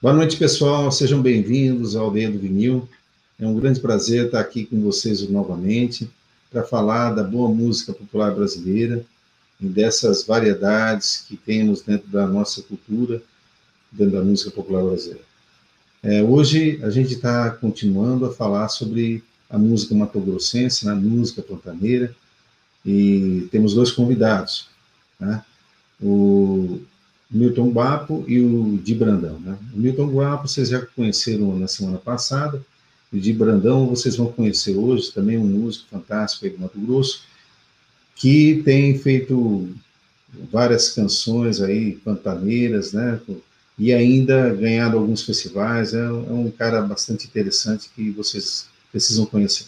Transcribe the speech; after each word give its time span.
Boa 0.00 0.14
noite, 0.14 0.36
pessoal. 0.36 0.92
Sejam 0.92 1.20
bem-vindos 1.20 1.96
ao 1.96 2.04
Aldeia 2.04 2.30
do 2.30 2.38
Vinil. 2.38 2.88
É 3.36 3.44
um 3.44 3.58
grande 3.58 3.80
prazer 3.80 4.26
estar 4.26 4.38
aqui 4.38 4.64
com 4.64 4.80
vocês 4.80 5.28
novamente 5.28 6.08
para 6.52 6.62
falar 6.62 7.10
da 7.10 7.24
boa 7.24 7.48
música 7.48 7.92
popular 7.92 8.32
brasileira 8.32 9.04
e 9.60 9.66
dessas 9.66 10.24
variedades 10.24 11.24
que 11.26 11.36
temos 11.36 11.82
dentro 11.82 12.06
da 12.10 12.28
nossa 12.28 12.62
cultura, 12.62 13.20
dentro 13.90 14.18
da 14.18 14.24
música 14.24 14.52
popular 14.52 14.84
brasileira. 14.84 15.24
É, 16.00 16.22
hoje 16.22 16.78
a 16.84 16.90
gente 16.90 17.14
está 17.14 17.50
continuando 17.50 18.24
a 18.24 18.32
falar 18.32 18.68
sobre 18.68 19.24
a 19.50 19.58
música 19.58 19.96
matogrossense, 19.96 20.86
né, 20.86 20.92
a 20.92 20.94
música 20.94 21.42
pantaneira, 21.42 22.14
e 22.86 23.48
temos 23.50 23.74
dois 23.74 23.90
convidados, 23.90 24.68
né? 25.18 25.42
o 26.00 26.80
Milton 27.30 27.70
Guapo 27.70 28.24
e 28.26 28.40
o 28.40 28.78
Di 28.82 28.94
Brandão. 28.94 29.38
Né? 29.40 29.56
O 29.74 29.78
Milton 29.78 30.08
Guapo 30.08 30.48
vocês 30.48 30.70
já 30.70 30.80
conheceram 30.80 31.58
na 31.58 31.68
semana 31.68 31.98
passada, 31.98 32.62
o 33.12 33.18
Di 33.18 33.32
Brandão 33.32 33.86
vocês 33.86 34.16
vão 34.16 34.32
conhecer 34.32 34.76
hoje, 34.76 35.12
também 35.12 35.38
um 35.38 35.46
músico 35.46 35.86
fantástico 35.90 36.44
aí 36.44 36.52
do 36.52 36.60
Mato 36.60 36.78
Grosso, 36.78 37.22
que 38.14 38.62
tem 38.64 38.98
feito 38.98 39.68
várias 40.50 40.90
canções 40.90 41.60
aí 41.60 41.92
pantaneiras, 42.04 42.92
né? 42.92 43.20
E 43.78 43.92
ainda 43.92 44.52
ganhado 44.54 44.98
alguns 44.98 45.22
festivais, 45.22 45.94
é, 45.94 46.00
é 46.00 46.10
um 46.10 46.50
cara 46.50 46.82
bastante 46.82 47.26
interessante 47.26 47.88
que 47.94 48.10
vocês 48.10 48.66
precisam 48.90 49.24
conhecer. 49.24 49.66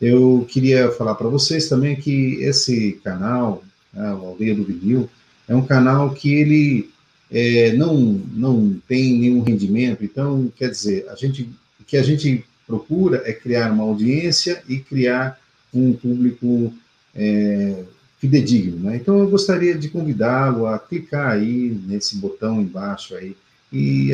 Eu 0.00 0.46
queria 0.50 0.90
falar 0.92 1.14
para 1.14 1.28
vocês 1.28 1.68
também 1.68 1.96
que 1.96 2.34
esse 2.42 3.00
canal, 3.04 3.64
né, 3.92 4.12
o 4.12 4.26
Aldeia 4.26 4.54
do 4.54 4.64
Vinil, 4.64 5.08
é 5.48 5.54
um 5.54 5.64
canal 5.64 6.14
que 6.14 6.32
ele 6.32 6.90
é, 7.30 7.72
não, 7.72 7.96
não 8.34 8.80
tem 8.86 9.18
nenhum 9.18 9.42
rendimento, 9.42 10.04
então, 10.04 10.52
quer 10.54 10.70
dizer, 10.70 11.08
a 11.08 11.14
gente, 11.14 11.42
o 11.80 11.84
que 11.84 11.96
a 11.96 12.02
gente 12.02 12.44
procura 12.66 13.22
é 13.24 13.32
criar 13.32 13.72
uma 13.72 13.84
audiência 13.84 14.62
e 14.68 14.78
criar 14.78 15.40
um 15.72 15.94
público 15.94 16.72
é, 17.14 17.84
fidedigno, 18.18 18.78
né? 18.78 18.96
Então, 18.96 19.18
eu 19.18 19.28
gostaria 19.28 19.76
de 19.76 19.88
convidá-lo 19.88 20.66
a 20.66 20.78
clicar 20.78 21.32
aí 21.32 21.76
nesse 21.86 22.16
botão 22.16 22.60
embaixo 22.60 23.16
aí 23.16 23.36
e, 23.72 24.12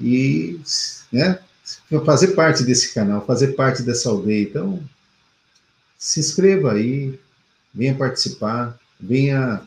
e 0.00 0.60
né, 1.12 1.38
fazer 2.04 2.28
parte 2.28 2.64
desse 2.64 2.94
canal, 2.94 3.24
fazer 3.24 3.48
parte 3.48 3.82
dessa 3.82 4.08
aldeia. 4.08 4.42
Então, 4.42 4.82
se 5.98 6.20
inscreva 6.20 6.72
aí, 6.72 7.18
venha 7.72 7.94
participar, 7.94 8.78
venha 8.98 9.62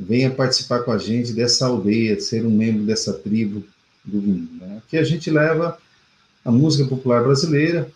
venha 0.00 0.30
participar 0.30 0.80
com 0.80 0.90
a 0.90 0.98
gente 0.98 1.32
dessa 1.34 1.66
aldeia, 1.66 2.18
ser 2.18 2.46
um 2.46 2.50
membro 2.50 2.84
dessa 2.84 3.12
tribo 3.12 3.62
do 4.02 4.18
vinho. 4.18 4.48
Né? 4.58 4.82
Que 4.88 4.96
a 4.96 5.04
gente 5.04 5.30
leva 5.30 5.78
a 6.42 6.50
música 6.50 6.88
popular 6.88 7.22
brasileira 7.22 7.90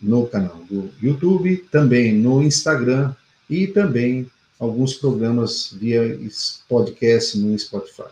no 0.00 0.26
canal 0.26 0.64
do 0.70 0.90
YouTube, 1.02 1.58
também 1.70 2.14
no 2.14 2.42
Instagram 2.42 3.14
e 3.50 3.66
também 3.66 4.26
alguns 4.58 4.94
programas 4.94 5.76
via 5.78 6.18
podcast 6.66 7.38
no 7.38 7.58
Spotify. 7.58 8.08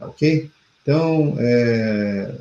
Ok? 0.00 0.50
Então, 0.82 1.36
é, 1.38 2.34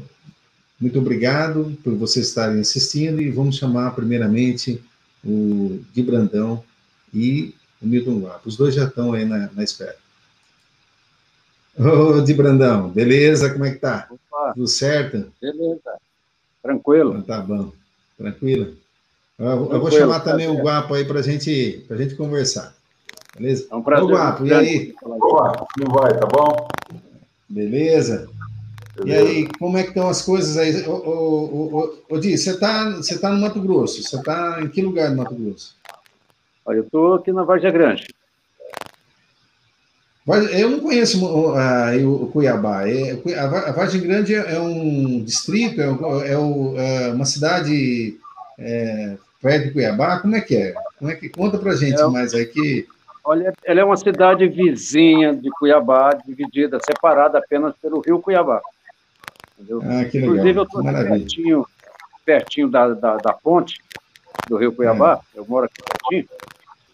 muito 0.80 0.97
obrigado 0.97 1.77
por 1.83 1.93
vocês 1.93 2.27
estarem 2.27 2.61
assistindo 2.61 3.21
e 3.21 3.30
vamos 3.30 3.58
chamar 3.58 3.91
primeiramente 3.91 4.81
o 5.23 5.81
Di 5.93 6.02
Brandão 6.02 6.64
e 7.14 7.53
o 7.81 7.88
Milton 7.88 8.19
Guapo. 8.19 8.47
Os 8.47 8.58
dois 8.58 8.75
já 8.75 8.85
estão 8.85 9.13
aí 9.13 9.25
na, 9.25 9.49
na 9.53 9.63
espera. 9.63 9.95
Ô, 11.77 12.21
Di 12.21 12.33
Brandão, 12.33 12.89
beleza? 12.89 13.52
Como 13.52 13.65
é 13.65 13.71
que 13.71 13.80
tá? 13.80 14.08
Opa. 14.09 14.54
Tudo 14.54 14.67
certo? 14.67 15.31
Beleza. 15.42 15.98
Tranquilo. 16.61 17.11
Então, 17.11 17.23
tá 17.23 17.42
bom. 17.42 17.71
Tranquilo? 18.17 18.76
Eu, 19.37 19.71
eu 19.71 19.80
vou 19.80 19.89
chamar 19.89 20.20
tá 20.20 20.31
também 20.31 20.49
o 20.49 20.61
Guapo 20.61 20.93
aí 20.93 21.05
para 21.05 21.21
gente, 21.21 21.86
a 21.89 21.95
gente 21.95 22.15
conversar. 22.15 22.76
Beleza? 23.37 23.67
É 23.71 23.76
um 23.76 23.81
prazer. 23.81 24.05
Ô, 24.05 24.09
Guapo, 24.09 24.45
e 24.45 24.54
aí? 24.54 24.93
Boa, 25.02 25.67
como 25.73 25.93
vai? 25.93 26.17
Tá 26.17 26.25
bom? 26.25 26.67
Beleza? 27.48 28.27
Beleza? 28.98 29.05
E 29.05 29.14
aí, 29.14 29.49
como 29.58 29.77
é 29.77 29.83
que 29.83 29.89
estão 29.89 30.09
as 30.09 30.21
coisas 30.21 30.58
aí? 30.58 30.86
Ô, 30.86 30.92
ô, 30.92 31.77
ô, 31.77 31.98
ô, 32.09 32.20
Di, 32.20 32.37
você 32.37 32.52
está 32.52 32.89
você 32.92 33.17
tá 33.17 33.30
no 33.30 33.39
Mato 33.39 33.61
Grosso? 33.61 34.04
Você 34.04 34.17
está 34.17 34.59
em 34.61 34.67
que 34.67 34.81
lugar 34.81 35.09
do 35.09 35.15
Mato 35.15 35.33
Grosso? 35.33 35.73
Olha, 36.69 36.77
eu 36.77 36.83
estou 36.83 37.15
aqui 37.15 37.31
na 37.31 37.41
Vargem 37.41 37.71
Grande. 37.71 38.05
Eu 40.52 40.69
não 40.69 40.80
conheço 40.81 41.25
uh, 41.25 42.23
o 42.23 42.27
Cuiabá. 42.27 42.87
É, 42.87 43.19
a 43.39 43.71
Vargem 43.71 44.02
Grande 44.02 44.35
é 44.35 44.59
um 44.59 45.23
distrito, 45.23 45.81
é, 45.81 45.85
é, 46.27 46.33
é 46.33 47.11
uma 47.11 47.25
cidade 47.25 48.15
é, 48.59 49.17
perto 49.41 49.63
de 49.63 49.71
Cuiabá. 49.71 50.19
Como 50.19 50.35
é 50.35 50.41
que 50.41 50.55
é? 50.55 50.75
Como 50.99 51.09
é 51.09 51.15
que 51.15 51.27
conta 51.27 51.57
para 51.57 51.75
gente 51.75 51.99
é, 51.99 52.05
mais 52.05 52.35
aí 52.35 52.45
que 52.45 52.87
Olha, 53.23 53.51
ela 53.65 53.80
é 53.80 53.83
uma 53.83 53.97
cidade 53.97 54.47
vizinha 54.47 55.33
de 55.33 55.49
Cuiabá, 55.49 56.11
dividida, 56.23 56.77
separada 56.86 57.39
apenas 57.39 57.75
pelo 57.81 57.99
Rio 57.99 58.21
Cuiabá. 58.21 58.61
Entendeu? 59.57 59.81
Ah, 59.86 60.05
que 60.05 60.19
legal. 60.19 60.36
Inclusive, 60.36 60.59
eu 60.59 60.63
estou 60.63 60.83
pertinho, 60.83 61.65
pertinho 62.23 62.69
da, 62.69 62.89
da, 62.89 63.17
da, 63.17 63.33
ponte 63.33 63.81
do 64.47 64.55
Rio 64.57 64.71
Cuiabá, 64.71 65.19
é. 65.36 65.39
eu 65.39 65.45
moro 65.47 65.65
aqui 65.65 65.81
pertinho, 65.81 66.30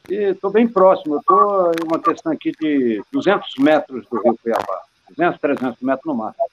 estou 0.09 0.49
bem 0.51 0.67
próximo, 0.67 1.17
estou 1.17 1.71
em 1.71 1.85
uma 1.85 1.99
questão 1.99 2.31
aqui 2.31 2.51
de 2.59 3.01
200 3.11 3.55
metros 3.59 4.05
do 4.09 4.21
Rio 4.21 4.37
Cuiabá, 4.41 4.81
200, 5.15 5.39
300 5.39 5.81
metros 5.81 6.05
no 6.05 6.15
máximo. 6.15 6.45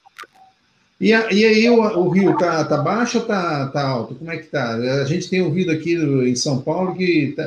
E, 1.00 1.08
e 1.08 1.44
aí 1.44 1.68
o, 1.68 1.80
o, 1.98 2.08
rio 2.10 2.36
tá, 2.38 2.64
tá 2.64 2.76
baixo 2.76 3.18
ou 3.18 3.24
tá, 3.24 3.66
tá 3.68 3.88
alto? 3.88 4.14
Como 4.14 4.30
é 4.30 4.36
que 4.36 4.46
tá? 4.46 4.74
A 4.74 5.04
gente 5.04 5.28
tem 5.28 5.42
ouvido 5.42 5.72
aqui 5.72 5.94
em 5.94 6.36
São 6.36 6.62
Paulo 6.62 6.94
que 6.94 7.34
tá, 7.36 7.42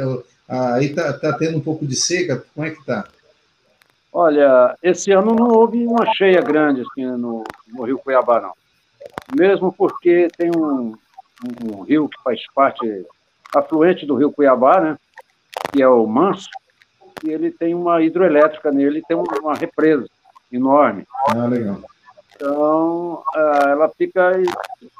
aí 0.76 0.94
tá, 0.94 1.14
tá 1.14 1.32
tendo 1.34 1.58
um 1.58 1.62
pouco 1.62 1.86
de 1.86 1.96
seca. 1.96 2.44
Como 2.54 2.68
é 2.68 2.72
que 2.72 2.86
tá? 2.86 3.08
Olha, 4.12 4.76
esse 4.84 5.12
ano 5.12 5.34
não 5.34 5.48
houve 5.48 5.86
uma 5.86 6.06
cheia 6.14 6.42
grande 6.42 6.82
assim, 6.82 7.06
no, 7.06 7.46
no 7.68 7.84
Rio 7.84 7.98
Cuiabá, 7.98 8.42
não. 8.42 8.52
Mesmo 9.38 9.72
porque 9.72 10.28
tem 10.38 10.52
um, 10.56 10.94
um, 11.44 11.78
um 11.78 11.82
rio 11.84 12.10
que 12.10 12.22
faz 12.24 12.42
parte 12.54 13.06
afluente 13.56 14.06
do 14.06 14.16
Rio 14.16 14.32
Cuiabá, 14.32 14.82
né? 14.82 14.98
Que 15.76 15.84
é 15.84 15.88
o 15.90 16.08
Manso, 16.08 16.50
e 17.22 17.30
ele 17.30 17.52
tem 17.52 17.76
uma 17.76 18.02
hidroelétrica 18.02 18.72
nele, 18.72 19.04
tem 19.06 19.18
uma 19.18 19.56
represa 19.56 20.08
enorme. 20.50 21.06
Ah, 21.28 21.46
legal. 21.48 21.82
Então, 22.34 23.22
ah, 23.36 23.66
ela 23.68 23.90
fica 23.90 24.32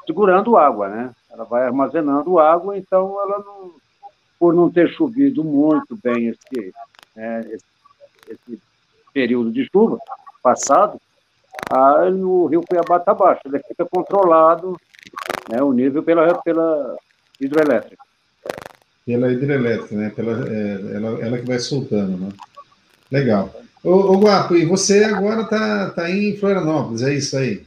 segurando 0.06 0.58
água, 0.58 0.88
né? 0.88 1.10
Ela 1.32 1.44
vai 1.44 1.64
armazenando 1.64 2.38
água, 2.38 2.76
então 2.76 3.18
ela 3.22 3.38
não, 3.38 3.72
por 4.38 4.52
não 4.54 4.70
ter 4.70 4.90
chovido 4.90 5.42
muito 5.42 5.98
bem 6.04 6.28
esse, 6.28 6.74
né, 7.14 7.40
esse, 7.50 7.64
esse 8.28 8.62
período 9.14 9.50
de 9.50 9.66
chuva 9.72 9.98
passado, 10.42 11.00
a, 11.70 12.04
o 12.04 12.46
rio 12.46 12.62
Cuiabá 12.68 12.98
está 12.98 13.14
baixo, 13.14 13.40
ele 13.46 13.60
fica 13.60 13.86
controlado 13.86 14.76
né, 15.50 15.62
o 15.62 15.72
nível 15.72 16.02
pela, 16.02 16.34
pela 16.42 16.96
hidroelétrica. 17.40 18.04
Pela 19.06 19.32
hidrelétrica, 19.32 19.94
né? 19.94 20.10
Pela, 20.10 20.32
é, 20.48 20.96
ela, 20.96 21.24
ela 21.24 21.38
que 21.38 21.46
vai 21.46 21.60
soltando, 21.60 22.18
né? 22.18 22.28
Legal. 23.10 23.54
Ô, 23.84 24.14
ô 24.14 24.18
Guapo, 24.18 24.56
e 24.56 24.66
você 24.66 25.04
agora 25.04 25.42
está 25.42 25.90
tá 25.90 26.10
em 26.10 26.36
Florianópolis, 26.36 27.02
é 27.02 27.14
isso 27.14 27.38
aí? 27.38 27.64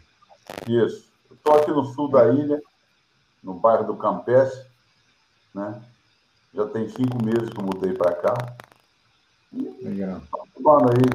Isso. 0.67 1.05
Estou 1.31 1.53
aqui 1.55 1.72
no 1.72 1.85
sul 1.85 2.11
da 2.11 2.27
ilha, 2.27 2.61
no 3.41 3.53
bairro 3.53 3.88
do 3.88 3.95
Campestre, 3.95 4.66
né? 5.55 5.81
Já 6.53 6.67
tem 6.67 6.89
cinco 6.89 7.24
meses 7.24 7.50
que 7.50 7.57
eu 7.57 7.63
mudei 7.63 7.94
para 7.94 8.15
cá. 8.15 8.56
Legal. 9.81 10.21
Lutando 10.57 10.91
aí, 10.91 11.06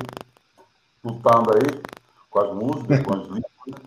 lutando 1.05 1.51
aí 1.55 1.83
com 2.31 2.41
as 2.41 2.55
músicas, 2.55 3.03
com 3.03 3.15
as 3.15 3.27
línguas, 3.29 3.43
né? 3.69 3.79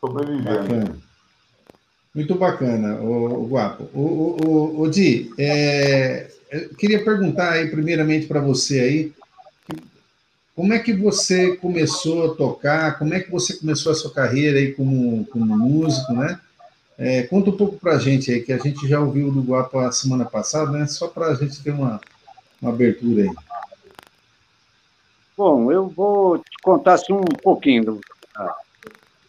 sobrevivendo. 0.00 0.62
Bacana. 0.62 1.11
Muito 2.14 2.34
bacana, 2.34 2.96
o, 2.96 3.44
o 3.44 3.46
Guapo. 3.46 3.88
O, 3.94 4.00
o, 4.00 4.46
o, 4.46 4.80
o 4.82 4.90
Di, 4.90 5.30
é, 5.38 6.30
eu 6.50 6.68
queria 6.74 7.02
perguntar 7.02 7.52
aí, 7.52 7.70
primeiramente, 7.70 8.26
para 8.26 8.40
você 8.40 8.80
aí, 8.80 9.12
como 10.54 10.74
é 10.74 10.78
que 10.78 10.92
você 10.92 11.56
começou 11.56 12.30
a 12.30 12.34
tocar, 12.34 12.98
como 12.98 13.14
é 13.14 13.20
que 13.20 13.30
você 13.30 13.56
começou 13.56 13.90
a 13.90 13.94
sua 13.94 14.12
carreira 14.12 14.58
aí 14.58 14.72
como, 14.72 15.24
como 15.26 15.56
músico, 15.56 16.12
né? 16.12 16.38
É, 16.98 17.22
conta 17.22 17.48
um 17.48 17.56
pouco 17.56 17.78
para 17.78 17.94
a 17.94 17.98
gente 17.98 18.30
aí, 18.30 18.42
que 18.42 18.52
a 18.52 18.58
gente 18.58 18.86
já 18.86 19.00
ouviu 19.00 19.30
do 19.32 19.40
Guapo 19.40 19.78
a 19.78 19.90
semana 19.90 20.26
passada, 20.26 20.70
né? 20.70 20.86
Só 20.86 21.08
para 21.08 21.28
a 21.28 21.34
gente 21.34 21.62
ter 21.62 21.70
uma, 21.70 21.98
uma 22.60 22.70
abertura 22.70 23.22
aí. 23.22 23.30
Bom, 25.34 25.72
eu 25.72 25.88
vou 25.88 26.38
te 26.38 26.58
contar 26.62 26.94
assim, 26.94 27.14
um 27.14 27.24
pouquinho 27.42 27.84
do, 27.86 28.00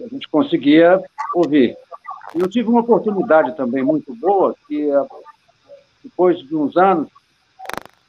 A 0.00 0.08
gente 0.08 0.28
conseguia 0.28 1.02
ouvir. 1.34 1.76
E 2.34 2.40
eu 2.40 2.48
tive 2.48 2.68
uma 2.68 2.80
oportunidade 2.80 3.54
também 3.56 3.82
muito 3.82 4.14
boa, 4.14 4.54
que 4.66 4.90
é, 4.90 5.06
depois 6.02 6.38
de 6.38 6.56
uns 6.56 6.76
anos, 6.76 7.08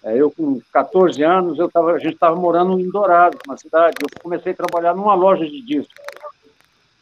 eu, 0.06 0.30
com 0.30 0.60
14 0.72 1.24
anos, 1.24 1.58
eu 1.58 1.72
tava, 1.72 1.94
a 1.94 2.00
gente 2.00 2.16
estava 2.16 2.36
morando 2.36 2.78
em 2.78 2.90
Dourados, 2.90 3.40
na 3.48 3.56
cidade. 3.56 3.96
Eu 4.02 4.10
comecei 4.22 4.52
a 4.52 4.56
trabalhar 4.56 4.94
numa 4.94 5.16
loja 5.16 5.46
de 5.46 5.62
discos. 5.62 5.96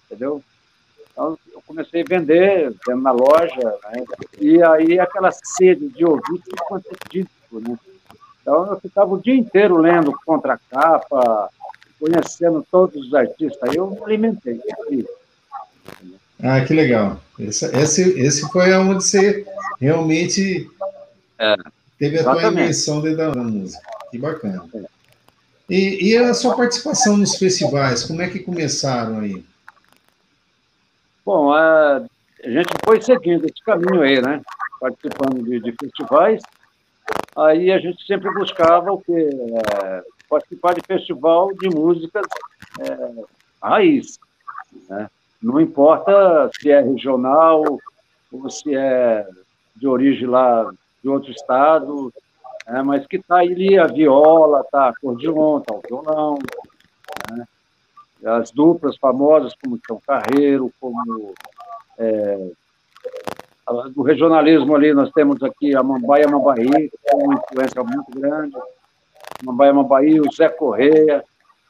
Entendeu? 0.06 0.44
Então, 1.12 1.38
eu 1.51 1.63
comecei 1.65 2.01
a 2.01 2.06
vender, 2.07 2.74
vendo 2.88 3.01
na 3.01 3.12
loja, 3.12 3.75
né? 3.92 4.03
e 4.39 4.62
aí 4.63 5.00
aquela 5.00 5.31
sede 5.31 5.89
de 5.89 6.06
ouvir 6.06 6.42
quanto 6.68 6.86
é 6.89 7.09
disco, 7.09 7.59
né? 7.59 7.77
Então, 8.42 8.68
eu 8.68 8.80
ficava 8.80 9.13
o 9.13 9.21
dia 9.21 9.36
inteiro 9.36 9.77
lendo 9.77 10.18
contracapa, 10.25 11.50
conhecendo 12.00 12.65
todos 12.71 13.07
os 13.07 13.13
artistas. 13.13 13.69
Aí 13.69 13.77
eu 13.77 13.89
me 13.89 14.01
alimentei. 14.04 14.59
Ah, 16.42 16.62
que 16.62 16.74
legal. 16.74 17.19
Esse, 17.38 17.65
esse, 17.77 18.19
esse 18.19 18.51
foi 18.51 18.74
onde 18.74 19.04
você 19.04 19.45
realmente 19.80 20.69
é. 21.38 21.56
Teve 22.01 22.18
a 22.18 22.21
Exatamente. 22.21 22.53
tua 22.53 22.62
eleição 22.63 23.00
dentro 23.00 23.18
da 23.18 23.44
música. 23.44 23.83
Que 24.09 24.18
bacana. 24.18 24.68
E, 25.69 26.09
e, 26.09 26.18
a 26.18 26.33
sua 26.33 26.57
participação 26.57 27.15
nos 27.15 27.36
festivais, 27.36 28.03
como 28.03 28.24
é 28.24 28.27
que 28.27 28.39
começaram 28.39 29.19
aí? 29.19 29.45
Bom, 31.24 31.53
a, 31.53 31.98
a 32.44 32.50
gente 32.50 32.74
foi 32.83 33.00
seguindo 33.03 33.45
esse 33.45 33.63
caminho 33.63 34.01
aí, 34.01 34.19
né? 34.19 34.42
Participando 34.80 35.44
de, 35.44 35.59
de 35.59 35.75
festivais. 35.80 36.42
Aí 37.38 37.71
a 37.71 37.77
gente 37.77 38.04
sempre 38.07 38.33
buscava 38.33 38.92
o 38.92 39.00
quê? 39.00 39.30
É, 39.75 40.04
participar 40.27 40.74
de 40.74 40.81
festival 40.83 41.54
de 41.54 41.69
músicas 41.69 42.25
é, 42.80 43.24
raiz. 43.62 44.18
Né? 44.89 45.07
Não 45.39 45.62
importa 45.62 46.50
se 46.59 46.71
é 46.71 46.81
regional 46.81 47.63
ou 48.31 48.50
se 48.50 48.75
é 48.75 49.24
de 49.75 49.88
origem 49.88 50.27
lá 50.27 50.74
de 51.01 51.09
outro 51.09 51.31
estado, 51.31 52.13
é, 52.68 52.81
mas 52.81 53.06
que 53.07 53.18
está 53.18 53.38
ali 53.38 53.77
a 53.77 53.88
viola, 53.88 54.63
tá 54.71 54.89
acordeon, 54.89 55.59
está 55.59 55.74
o 55.74 55.81
violão, 55.88 56.38
né? 57.31 57.45
as 58.24 58.51
duplas 58.51 58.98
famosas 58.98 59.53
como 59.62 59.80
São 59.88 60.00
Carreiro, 60.06 60.71
como 60.80 61.33
é, 61.98 62.51
do 63.94 64.01
regionalismo 64.01 64.75
ali 64.75 64.94
nós 64.94 65.12
temos 65.12 65.42
aqui 65.42 65.75
a 65.75 65.81
Mambaia 65.81 66.27
Mambaí, 66.27 66.89
que 66.89 67.15
uma 67.15 67.36
influência 67.36 67.83
muito 67.83 68.12
grande, 68.12 68.56
Mambaia 69.44 69.74
Mambaí, 69.74 70.19
o 70.19 70.31
Zé 70.31 70.50
Correia, 70.50 71.24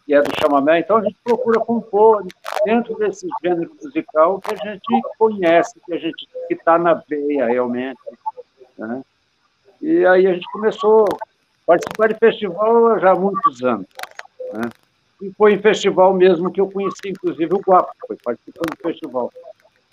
que 0.05 0.13
é 0.13 0.21
do 0.21 0.31
chamamé, 0.39 0.79
então 0.79 0.97
a 0.97 1.03
gente 1.03 1.15
procura 1.23 1.59
compor 1.59 2.25
dentro 2.65 2.95
desse 2.95 3.27
gênero 3.43 3.71
musical 3.81 4.41
que 4.41 4.53
a 4.53 4.57
gente 4.57 5.01
conhece, 5.17 5.79
que 5.85 5.93
a 5.93 5.97
gente 5.97 6.27
que 6.47 6.53
está 6.53 6.77
na 6.77 6.95
veia 6.95 7.45
realmente, 7.45 7.99
né? 8.77 9.03
E 9.81 10.05
aí 10.05 10.27
a 10.27 10.33
gente 10.33 10.45
começou 10.51 11.05
a 11.05 11.17
participar 11.65 12.07
de 12.09 12.15
festival 12.15 12.99
já 12.99 13.11
há 13.11 13.15
muitos 13.15 13.63
anos. 13.63 13.87
Né? 14.53 14.69
E 15.21 15.31
foi 15.37 15.53
em 15.53 15.61
festival 15.61 16.13
mesmo 16.13 16.51
que 16.51 16.61
eu 16.61 16.69
conheci, 16.69 17.09
inclusive, 17.09 17.53
o 17.53 17.59
Guapo, 17.59 17.91
foi 18.07 18.17
participando 18.23 18.69
do 18.69 18.77
festival. 18.77 19.31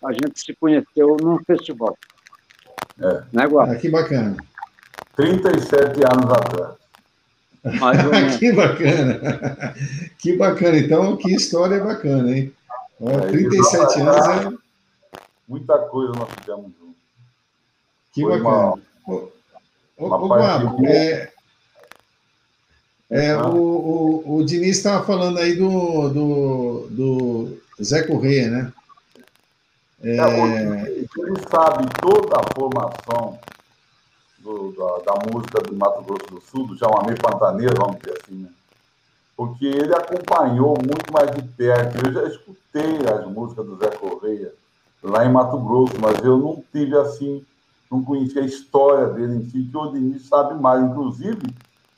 A 0.04 0.12
gente 0.12 0.40
se 0.40 0.54
conheceu 0.54 1.16
num 1.20 1.38
festival. 1.44 1.96
É. 3.00 3.22
Né, 3.32 3.46
Guapo? 3.46 3.72
Ah, 3.72 3.76
que 3.76 3.88
bacana. 3.88 4.36
37 5.16 6.00
anos 6.04 6.32
atrás. 6.32 6.78
que 8.38 8.52
bacana. 8.52 9.74
Que 10.18 10.36
bacana. 10.36 10.78
Então, 10.78 11.16
que 11.16 11.34
história 11.34 11.82
bacana, 11.82 12.36
hein? 12.36 12.52
é, 13.00 13.18
37 13.26 14.00
anos 14.00 14.16
é... 14.16 14.58
Muita 15.48 15.78
coisa 15.78 16.12
nós 16.12 16.28
fizemos 16.38 16.72
juntos. 16.78 16.96
Que 18.12 18.22
Foi 18.22 18.38
bacana. 18.40 18.82
Uma... 19.06 19.37
Ô, 19.98 20.08
Guapo, 20.08 20.86
é, 20.86 21.32
é, 23.10 23.36
o, 23.36 23.56
o, 23.56 24.36
o 24.36 24.44
Diniz 24.44 24.76
estava 24.76 25.04
falando 25.04 25.38
aí 25.38 25.56
do, 25.56 26.08
do, 26.08 26.88
do 26.90 27.58
Zé 27.82 28.04
Corrêa, 28.04 28.48
né? 28.48 28.72
É... 30.02 30.16
É, 30.16 30.88
ele 30.90 31.40
sabe 31.50 31.86
toda 32.00 32.36
a 32.38 32.54
formação 32.54 33.38
do, 34.38 34.72
da, 34.72 35.12
da, 35.12 35.32
música 35.32 35.60
do 35.62 35.74
Mato 35.74 36.02
Grosso 36.02 36.26
do 36.30 36.40
Sul, 36.40 36.68
do 36.68 36.78
chamamé 36.78 37.16
pantaneiro, 37.16 37.74
vamos 37.76 37.98
dizer 37.98 38.20
assim, 38.22 38.36
né? 38.36 38.48
Porque 39.36 39.66
ele 39.66 39.94
acompanhou 39.94 40.76
muito 40.78 41.12
mais 41.12 41.30
de 41.32 41.42
perto. 41.42 42.06
Eu 42.06 42.12
já 42.12 42.24
escutei 42.24 42.98
as 43.12 43.26
músicas 43.26 43.66
do 43.66 43.76
Zé 43.76 43.90
Correia 43.90 44.52
lá 45.02 45.24
em 45.24 45.32
Mato 45.32 45.58
Grosso, 45.58 45.94
mas 46.00 46.18
eu 46.24 46.38
não 46.38 46.62
tive 46.72 46.96
assim 46.96 47.44
não 47.90 48.02
conhecia 48.02 48.42
a 48.42 48.46
história 48.46 49.08
dele 49.08 49.36
em 49.36 49.44
si, 49.48 49.64
que 49.64 49.76
o 49.76 49.86
Denis 49.86 50.26
sabe 50.26 50.60
mais. 50.60 50.82
Inclusive, 50.82 51.42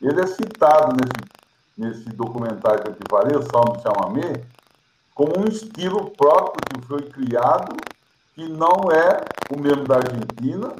ele 0.01 0.21
é 0.21 0.27
citado 0.27 0.97
nesse, 0.97 1.31
nesse 1.77 2.09
documentário 2.17 2.83
que 2.83 2.89
eu 2.89 2.95
te 2.95 3.03
falei, 3.11 3.37
o 3.37 3.43
Salmo 3.43 3.77
de 3.77 3.83
Chamamé, 3.83 4.45
como 5.15 5.41
um 5.41 5.45
estilo 5.45 6.11
próprio 6.11 6.63
que 6.71 6.87
foi 6.87 7.03
criado, 7.11 7.77
que 8.35 8.49
não 8.49 8.91
é 8.91 9.25
o 9.55 9.61
mesmo 9.61 9.85
da 9.85 9.97
Argentina, 9.97 10.75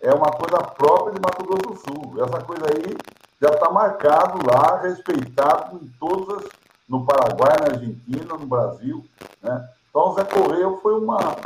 é 0.00 0.12
uma 0.12 0.30
coisa 0.30 0.58
própria 0.58 1.14
de 1.14 1.20
Mato 1.20 1.44
Grosso 1.44 1.62
do 1.62 1.76
Sul. 1.76 2.22
Essa 2.22 2.44
coisa 2.44 2.64
aí 2.66 2.96
já 3.40 3.48
está 3.48 3.70
marcado 3.70 4.38
lá, 4.46 4.80
respeitado 4.82 5.76
em 5.76 5.88
todas 5.98 6.36
as, 6.38 6.50
no 6.88 7.04
Paraguai, 7.06 7.56
na 7.60 7.76
Argentina, 7.76 8.36
no 8.38 8.46
Brasil. 8.46 9.04
Né? 9.40 9.68
Então, 9.88 10.14
Zé 10.14 10.24
Correia 10.24 10.70
foi, 10.82 10.94
uma, 10.94 11.36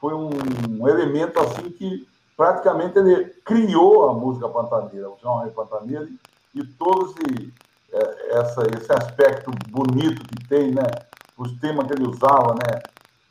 foi 0.00 0.14
um 0.14 0.88
elemento 0.88 1.40
assim 1.40 1.70
que 1.70 2.06
praticamente 2.36 2.98
ele 2.98 3.24
criou 3.44 4.08
a 4.08 4.14
música 4.14 4.48
pantaneira, 4.48 5.08
o 5.08 5.18
João 5.20 5.42
Rei 5.42 5.50
Pantaneiro, 5.50 6.08
e 6.54 6.64
todo 6.64 7.06
esse, 7.06 7.52
é, 7.92 8.38
essa, 8.38 8.62
esse 8.76 8.92
aspecto 8.92 9.50
bonito 9.68 10.22
que 10.26 10.48
tem, 10.48 10.72
né? 10.72 10.82
Os 11.36 11.52
temas 11.60 11.86
que 11.86 11.94
ele 11.94 12.06
usava, 12.06 12.54
né? 12.54 12.82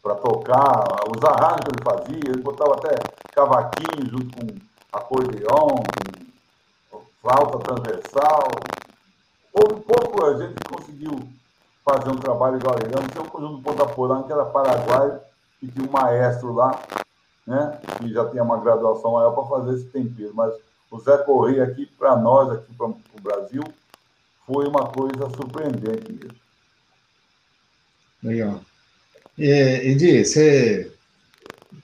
Para 0.01 0.15
tocar, 0.15 0.84
os 1.15 1.24
arranjos 1.24 1.62
que 1.65 1.72
ele 1.72 1.84
fazia, 1.84 2.31
ele 2.31 2.41
botava 2.41 2.74
até 2.74 2.96
cavaquinho 3.31 4.10
junto 4.10 4.36
com 4.36 4.72
acordeão, 4.91 5.84
com 6.89 7.01
flauta 7.22 7.60
transversal. 7.60 8.48
Houve 9.53 9.81
pouco 9.81 10.25
a 10.25 10.38
gente 10.38 10.55
conseguiu 10.67 11.20
fazer 11.86 12.10
um 12.10 12.17
trabalho 12.17 12.58
igual 12.58 12.75
ele. 12.77 13.13
Sei 13.13 13.22
o 13.22 13.25
conjunto 13.25 13.58
do 13.58 13.62
Ponta 13.62 13.86
Porã, 13.86 14.24
que 14.24 14.31
era 14.31 14.46
paraguaio, 14.46 15.20
e 15.62 15.67
tinha 15.67 15.88
um 15.88 15.91
maestro 15.91 16.53
lá, 16.53 16.79
né, 17.51 17.79
que 17.98 18.10
já 18.12 18.27
tinha 18.29 18.43
uma 18.43 18.62
graduação 18.62 19.12
maior 19.12 19.31
para 19.31 19.43
fazer 19.43 19.75
esse 19.75 19.86
tempero. 19.89 20.31
Mas 20.34 20.53
o 20.89 20.98
Zé 21.00 21.17
Correia 21.17 21.63
aqui, 21.65 21.86
para 21.86 22.15
nós, 22.15 22.50
aqui 22.50 22.74
para 22.74 22.88
o 22.88 23.22
Brasil, 23.22 23.63
foi 24.48 24.65
uma 24.67 24.88
coisa 24.88 25.29
surpreendente 25.36 26.13
mesmo. 26.13 26.36
Legal. 28.24 28.62
É, 29.38 29.86
Edi, 29.88 30.24
você, 30.24 30.91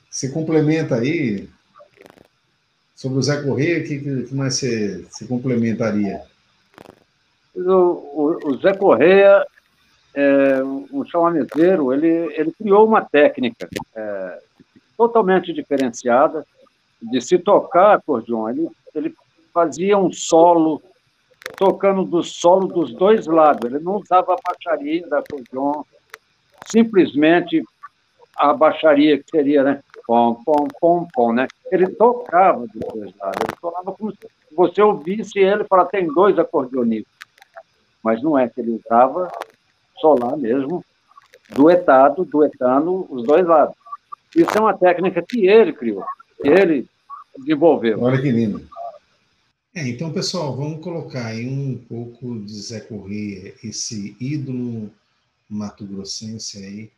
você 0.09 0.29
complementa 0.29 0.95
aí 0.95 1.49
sobre 2.95 3.19
o 3.19 3.21
Zé 3.21 3.41
Correia, 3.41 3.79
o 3.79 3.83
que, 3.83 3.99
que 3.99 4.33
mais 4.33 4.55
você, 4.55 5.05
você 5.09 5.25
complementaria? 5.25 6.21
O, 7.53 7.71
o, 7.71 8.39
o 8.45 8.57
Zé 8.57 8.73
Correia, 8.73 9.45
é, 10.13 10.63
um 10.63 11.03
chamamezeiro, 11.05 11.91
ele, 11.91 12.07
ele 12.35 12.53
criou 12.53 12.87
uma 12.87 13.01
técnica 13.01 13.67
é, 13.95 14.46
totalmente 14.97 15.53
diferenciada 15.53 16.45
de 17.01 17.21
se 17.21 17.37
tocar 17.37 17.93
acordeon. 17.93 18.49
Ele, 18.49 18.69
ele 18.95 19.15
fazia 19.53 19.97
um 19.97 20.11
solo, 20.11 20.81
tocando 21.55 22.03
do 22.03 22.23
solo 22.23 22.67
dos 22.67 22.93
dois 22.93 23.27
lados. 23.27 23.69
Ele 23.69 23.79
não 23.79 23.97
usava 23.97 24.33
a 24.33 24.37
baixaria 24.43 25.07
da 25.07 25.19
acordeon, 25.19 25.83
simplesmente 26.65 27.63
a 28.35 28.53
baixaria 28.53 29.17
que 29.17 29.29
seria, 29.29 29.63
né? 29.63 29.81
Pom, 30.05 30.35
pom, 30.45 30.67
pom, 30.79 31.07
pom, 31.13 31.33
né? 31.33 31.47
Ele 31.71 31.87
tocava 31.87 32.65
dos 32.67 32.93
dois 32.93 33.15
lados. 33.17 33.41
Ele 33.43 33.57
tocava 33.59 33.91
como 33.91 34.11
se 34.11 34.17
você 34.55 34.81
ouvisse 34.81 35.39
ele 35.39 35.63
falar, 35.65 35.85
tem 35.85 36.07
dois 36.07 36.37
acordeonistas. 36.39 37.13
Mas 38.03 38.21
não 38.21 38.37
é 38.37 38.47
que 38.47 38.61
ele 38.61 38.81
usava 38.85 39.29
solar 39.99 40.37
mesmo, 40.37 40.83
duetado, 41.49 42.23
duetando 42.23 43.05
os 43.09 43.23
dois 43.23 43.45
lados. 43.45 43.75
Isso 44.35 44.51
é 44.55 44.59
uma 44.59 44.77
técnica 44.77 45.21
que 45.21 45.47
ele 45.47 45.73
criou, 45.73 46.03
que 46.41 46.47
ele 46.47 46.87
desenvolveu. 47.37 48.01
Olha 48.01 48.21
que 48.21 48.31
lindo. 48.31 48.67
É, 49.73 49.87
então, 49.87 50.11
pessoal, 50.11 50.55
vamos 50.55 50.83
colocar 50.83 51.27
aí 51.27 51.47
um 51.47 51.77
pouco 51.77 52.39
de 52.39 52.53
Zé 52.53 52.79
Corrêa, 52.79 53.53
esse 53.63 54.17
ídolo 54.19 54.91
mato-grossense 55.47 56.57
aí, 56.57 56.91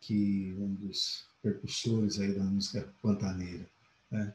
que 0.00 0.54
um 0.58 0.74
dos 0.74 1.24
percussores 1.42 2.20
aí 2.20 2.32
da 2.32 2.44
música 2.44 2.86
pantaneira. 3.02 3.66
Né? 4.10 4.32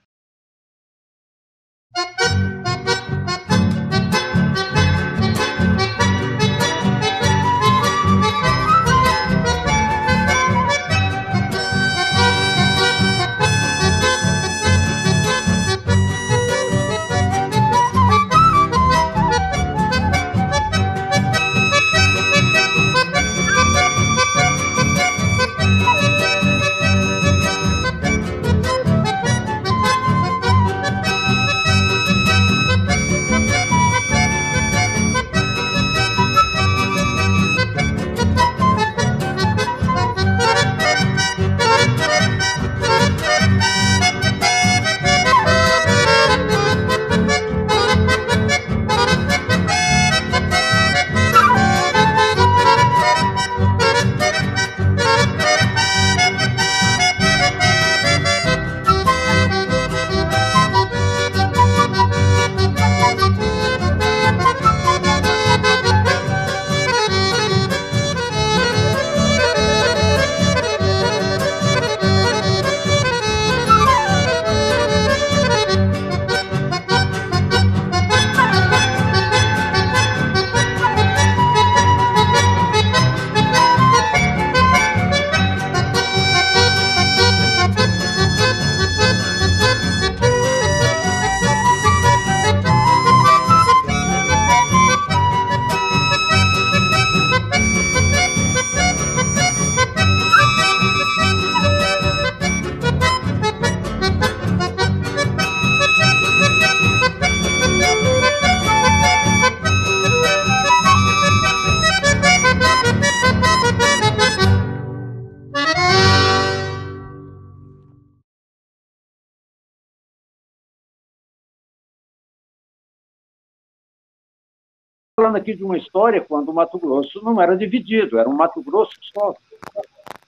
Falando 125.27 125.35
aqui 125.35 125.53
de 125.53 125.63
uma 125.63 125.77
história 125.77 126.21
quando 126.21 126.49
o 126.49 126.53
Mato 126.53 126.79
Grosso 126.79 127.21
não 127.23 127.39
era 127.41 127.55
dividido, 127.55 128.17
era 128.17 128.29
um 128.29 128.35
Mato 128.35 128.61
Grosso 128.61 128.93
só. 129.13 129.33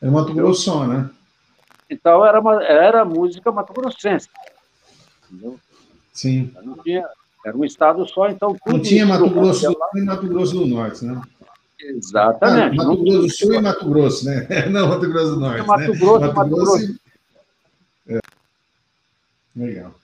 Era 0.02 0.12
Mato 0.12 0.34
Grosso 0.34 0.62
só, 0.62 0.86
né? 0.86 1.10
Então 1.90 2.26
era, 2.26 2.40
uma, 2.40 2.64
era 2.64 3.04
música 3.04 3.52
mato-grossense. 3.52 4.30
Entendeu? 5.32 5.58
Sim. 6.14 6.54
Tinha, 6.84 7.08
era 7.46 7.58
um 7.58 7.66
estado 7.66 8.08
só, 8.08 8.30
então. 8.30 8.56
Não 8.68 8.80
tinha 8.80 9.06
Mato 9.06 9.30
Grosso 9.30 9.68
do 9.68 9.74
Sul 9.74 9.88
e 9.96 10.02
Mato 10.02 10.28
Grosso 10.28 10.54
do 10.54 10.68
Norte, 10.68 11.06
né? 11.06 11.22
Exatamente. 11.80 12.80
Ah, 12.80 12.84
Mato 12.84 13.04
Grosso 13.04 13.22
do 13.22 13.30
Sul 13.30 13.54
e 13.54 13.62
Mato 13.62 13.90
Grosso, 13.90 14.26
né? 14.26 14.48
Não, 14.70 14.90
Mato 14.90 15.10
Grosso 15.10 15.32
do 15.32 15.40
Norte. 15.40 15.66
Mato 15.66 15.80
né? 15.80 15.88
Grosso, 15.88 16.20
Mato, 16.20 16.36
Mato 16.36 16.50
Grosso. 16.50 16.78
Grosso. 16.78 17.00
É. 18.10 18.20
Legal. 19.56 19.96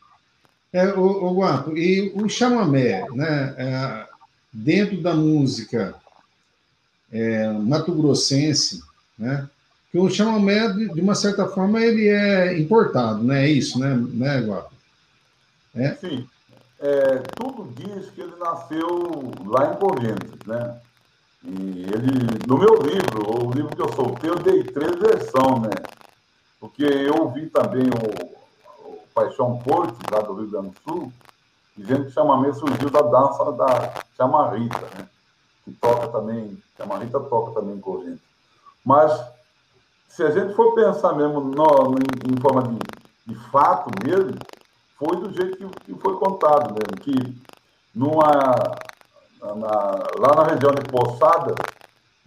É, 0.74 0.88
o, 0.94 1.02
o 1.02 1.34
Guapo, 1.36 1.78
e 1.78 2.12
o 2.16 2.28
chamamé, 2.28 3.06
né? 3.14 3.56
É, 3.58 4.15
dentro 4.56 5.02
da 5.02 5.14
música 5.14 5.96
é, 7.12 7.50
mato-grossense, 7.50 8.82
né? 9.20 9.50
Que 9.92 9.98
o 9.98 10.10
chamamé, 10.10 10.70
de 10.70 11.02
uma 11.02 11.16
certa 11.16 11.48
forma, 11.48 11.82
ele 11.82 12.08
é 12.08 12.58
importado, 12.58 13.24
né? 13.24 13.46
É 13.46 13.50
isso, 13.50 13.80
né, 13.80 13.96
né 13.96 14.42
Guapo? 14.42 14.74
É? 15.76 15.96
Sim. 15.96 16.28
É, 16.80 17.18
tudo 17.36 17.72
diz 17.76 18.10
que 18.12 18.22
ele 18.22 18.36
nasceu 18.38 19.34
lá 19.46 19.74
em 19.74 19.78
Correntes, 19.78 20.40
né? 20.46 20.80
E 21.44 21.86
ele, 21.94 22.46
no 22.48 22.58
meu 22.58 22.82
livro, 22.82 23.48
o 23.48 23.52
livro 23.52 23.76
que 23.76 23.82
eu 23.82 23.94
soltei, 23.94 24.30
eu 24.30 24.36
dei 24.36 24.64
três 24.64 24.96
versões, 24.96 25.62
né? 25.62 25.70
Porque 26.60 26.84
eu 26.84 27.22
ouvi 27.22 27.48
também 27.48 27.84
o, 27.84 28.90
o 28.90 29.00
Paixão 29.14 29.60
Cortes, 29.60 30.00
lá 30.12 30.22
do 30.22 30.34
Rio 30.34 30.50
Grande 30.50 30.70
do 30.70 30.76
Sul, 30.84 31.14
dizendo 31.76 32.04
que 32.04 32.10
o 32.10 32.14
chamamento 32.14 32.60
surgiu 32.60 32.90
da 32.90 33.02
dança 33.02 33.52
da 33.52 33.94
chamarrita, 34.16 34.80
né? 34.98 35.08
que 35.64 35.72
toca 35.74 36.08
também, 36.08 36.62
chamarrita 36.78 37.20
toca 37.20 37.60
também 37.60 37.80
corrente. 37.80 38.22
Mas, 38.84 39.20
se 40.08 40.24
a 40.24 40.32
gente 40.32 40.54
for 40.54 40.74
pensar 40.76 41.14
mesmo 41.14 41.42
no, 41.42 41.96
em, 41.98 42.34
em, 42.34 42.40
forma 42.40 42.64
de, 42.64 42.78
de, 43.26 43.36
fato 43.50 43.90
mesmo, 44.06 44.38
foi 44.98 45.18
do 45.18 45.34
jeito 45.34 45.58
que, 45.58 45.80
que 45.86 46.00
foi 46.00 46.18
contado 46.18 46.74
mesmo, 46.74 47.02
que 47.02 47.36
numa, 47.94 48.22
na, 49.42 49.82
lá 50.20 50.36
na 50.36 50.44
região 50.44 50.72
de 50.72 50.90
Poçada, 50.90 51.56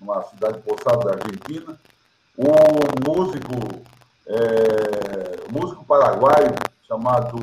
numa 0.01 0.23
cidade 0.25 0.59
de 0.59 0.65
da 0.65 1.13
Argentina, 1.13 1.79
o 2.37 3.11
músico, 3.11 3.85
é, 4.27 5.51
músico 5.51 5.85
paraguaio 5.85 6.55
chamado 6.87 7.39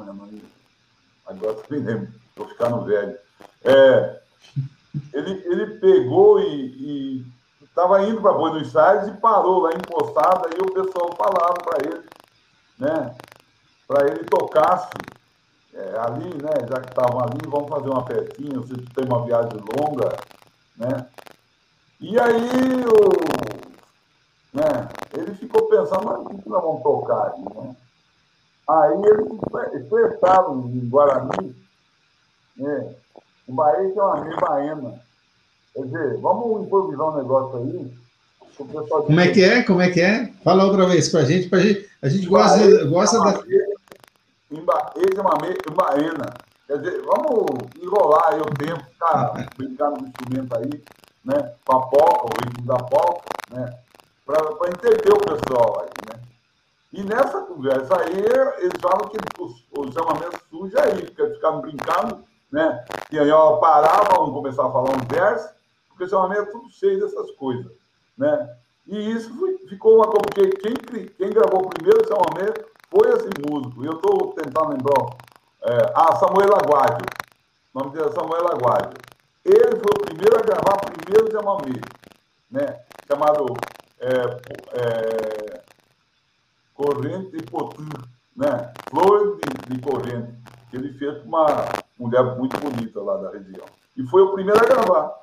é 0.00 0.04
nome? 0.04 0.44
Agora 1.26 1.56
me 1.70 1.78
lembro, 1.78 2.08
estou 2.28 2.48
ficando 2.48 2.84
velho. 2.84 3.18
É, 3.64 4.20
ele, 5.12 5.42
ele 5.46 5.66
pegou 5.78 6.40
e 6.40 7.24
estava 7.72 8.02
indo 8.02 8.20
para 8.20 8.32
Buenos 8.32 8.76
Aires 8.76 9.08
e 9.08 9.20
parou 9.20 9.60
lá 9.60 9.70
encostado, 9.72 10.46
aí 10.46 10.60
o 10.60 10.72
pessoal 10.72 11.16
falava 11.16 11.54
para 11.54 11.88
ele, 11.88 12.04
né? 12.78 13.14
Para 13.88 14.08
ele 14.08 14.24
tocasse 14.24 14.90
é, 15.74 15.98
ali, 15.98 16.28
né? 16.42 16.66
Já 16.68 16.80
que 16.80 16.90
estavam 16.90 17.20
ali, 17.20 17.40
vamos 17.48 17.70
fazer 17.70 17.88
uma 17.88 18.06
festinha, 18.06 18.60
você 18.60 18.74
tem 18.94 19.04
uma 19.06 19.24
viagem 19.24 19.58
longa, 19.78 20.16
né? 20.76 21.06
E 21.98 22.18
aí 22.20 22.84
o, 22.84 23.32
né, 24.52 24.88
ele 25.16 25.34
ficou 25.34 25.68
pensando, 25.68 26.04
mas 26.04 26.18
o 26.18 26.42
que 26.42 26.48
nós 26.48 26.62
vamos 26.62 26.82
tocar 26.82 27.32
aí, 27.32 27.42
né? 27.42 27.76
Aí 28.68 29.02
eles 29.04 29.82
expressaram 29.82 30.60
em 30.68 30.88
Guarani 30.88 31.54
É. 32.60 32.94
O 33.48 33.52
Bahia 33.54 33.92
é 33.96 34.02
uma 34.02 34.20
meia 34.20 34.36
baiana. 34.36 35.00
Quer 35.74 35.84
dizer, 35.84 36.20
vamos 36.20 36.66
improvisar 36.66 37.08
um 37.08 37.16
negócio 37.16 37.58
aí. 37.58 37.94
Como 39.06 39.20
é 39.20 39.28
que 39.28 39.42
é? 39.42 39.62
Como 39.62 39.80
é 39.80 39.90
que 39.90 40.00
é? 40.00 40.32
Fala 40.44 40.64
outra 40.64 40.86
vez 40.86 41.08
para 41.08 41.20
a 41.20 41.24
gente. 41.24 41.48
Pra 41.48 41.58
gente 41.58 41.90
a 42.02 42.08
gente 42.08 42.26
gosta, 42.26 42.84
gosta 42.86 43.20
da. 43.20 43.30
Esse 44.96 45.16
é 45.16 45.20
uma 45.20 45.38
meia 45.40 45.56
baiana. 45.72 46.34
Quer 46.66 46.78
dizer, 46.78 47.02
vamos 47.02 47.46
enrolar 47.80 48.32
aí 48.32 48.40
o 48.40 48.54
tempo, 48.56 48.84
ficar 48.90 49.48
brincando 49.56 50.00
no 50.00 50.08
instrumento 50.08 50.56
aí, 50.56 50.82
né? 51.24 51.54
Com 51.64 51.76
a 51.76 51.86
polca, 51.86 52.24
o 52.24 52.44
ritmo 52.44 52.66
da 52.66 52.76
polca, 52.76 53.24
né? 53.52 53.78
Para 54.26 54.68
entender 54.68 55.12
o 55.12 55.18
pessoal 55.18 55.82
aí, 55.82 55.90
né? 56.08 56.20
E 56.92 57.02
nessa 57.02 57.40
conversa 57.42 57.98
aí, 58.00 58.18
eles 58.58 58.80
falam 58.80 59.08
que 59.08 59.16
os, 59.40 59.66
os 59.76 59.94
chamamentos 59.94 60.40
surgem 60.50 60.78
aí, 60.78 61.04
porque 61.06 61.22
eles 61.22 61.36
ficavam 61.36 61.62
brincando, 61.62 62.22
né? 62.50 62.84
E 63.10 63.18
aí, 63.18 63.30
ó, 63.30 63.56
paravam, 63.56 64.32
começar 64.32 64.66
a 64.66 64.70
falar 64.70 64.90
um 64.90 65.06
verso, 65.08 65.54
porque 65.88 66.04
o 66.04 66.08
chamamento 66.08 66.42
é 66.42 66.52
tudo 66.52 66.70
cheio 66.70 67.00
dessas 67.00 67.30
coisas, 67.32 67.72
né? 68.16 68.56
E 68.86 69.12
isso 69.12 69.32
foi, 69.38 69.56
ficou 69.68 69.96
uma 69.96 70.06
coisa, 70.06 70.26
porque 70.26 70.48
quem, 70.50 71.06
quem 71.06 71.30
gravou 71.30 71.64
o 71.64 71.70
primeiro 71.70 72.06
chamamento 72.06 72.66
foi 72.90 73.10
esse 73.10 73.28
músico. 73.48 73.82
E 73.82 73.86
eu 73.86 73.94
estou 73.94 74.34
tentando 74.34 74.70
lembrar. 74.70 75.16
É, 75.62 75.92
ah, 75.94 76.16
Samuel 76.16 76.54
Aguadio. 76.56 77.06
O 77.72 77.78
nome 77.78 77.92
dele 77.92 78.08
é 78.08 78.12
Samuel 78.12 78.48
Aguadio. 78.48 78.98
Ele 79.44 79.76
foi 79.76 79.92
o 79.96 80.04
primeiro 80.04 80.36
a 80.36 80.42
gravar 80.42 80.76
o 80.76 80.92
primeiro 80.92 81.32
chamamento, 81.32 81.88
né? 82.50 82.82
Chamado 83.08 83.46
é, 83.98 84.12
é, 84.74 85.62
corrente 86.74 87.36
e 87.36 87.42
potir, 87.42 87.86
né? 88.36 88.72
Flor 88.88 89.38
de, 89.38 89.74
de 89.74 89.80
corrente, 89.82 90.32
que 90.70 90.76
ele 90.76 90.92
fez 90.94 91.18
com 91.18 91.28
uma 91.28 91.46
mulher 91.98 92.36
muito 92.36 92.58
bonita 92.58 93.00
lá 93.00 93.16
da 93.16 93.30
região. 93.30 93.64
E 93.96 94.02
foi 94.06 94.22
o 94.22 94.32
primeiro 94.32 94.60
a 94.60 94.66
gravar, 94.66 95.14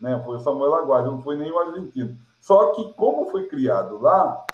né? 0.00 0.20
Foi 0.24 0.36
o 0.36 0.40
Samuel 0.40 0.74
Aguardo, 0.74 1.10
não 1.10 1.22
foi 1.22 1.36
nem 1.36 1.50
o 1.50 1.58
argentino. 1.58 2.16
Só 2.40 2.72
que 2.72 2.92
como 2.94 3.30
foi 3.30 3.46
criado 3.46 4.00
lá, 4.00 4.44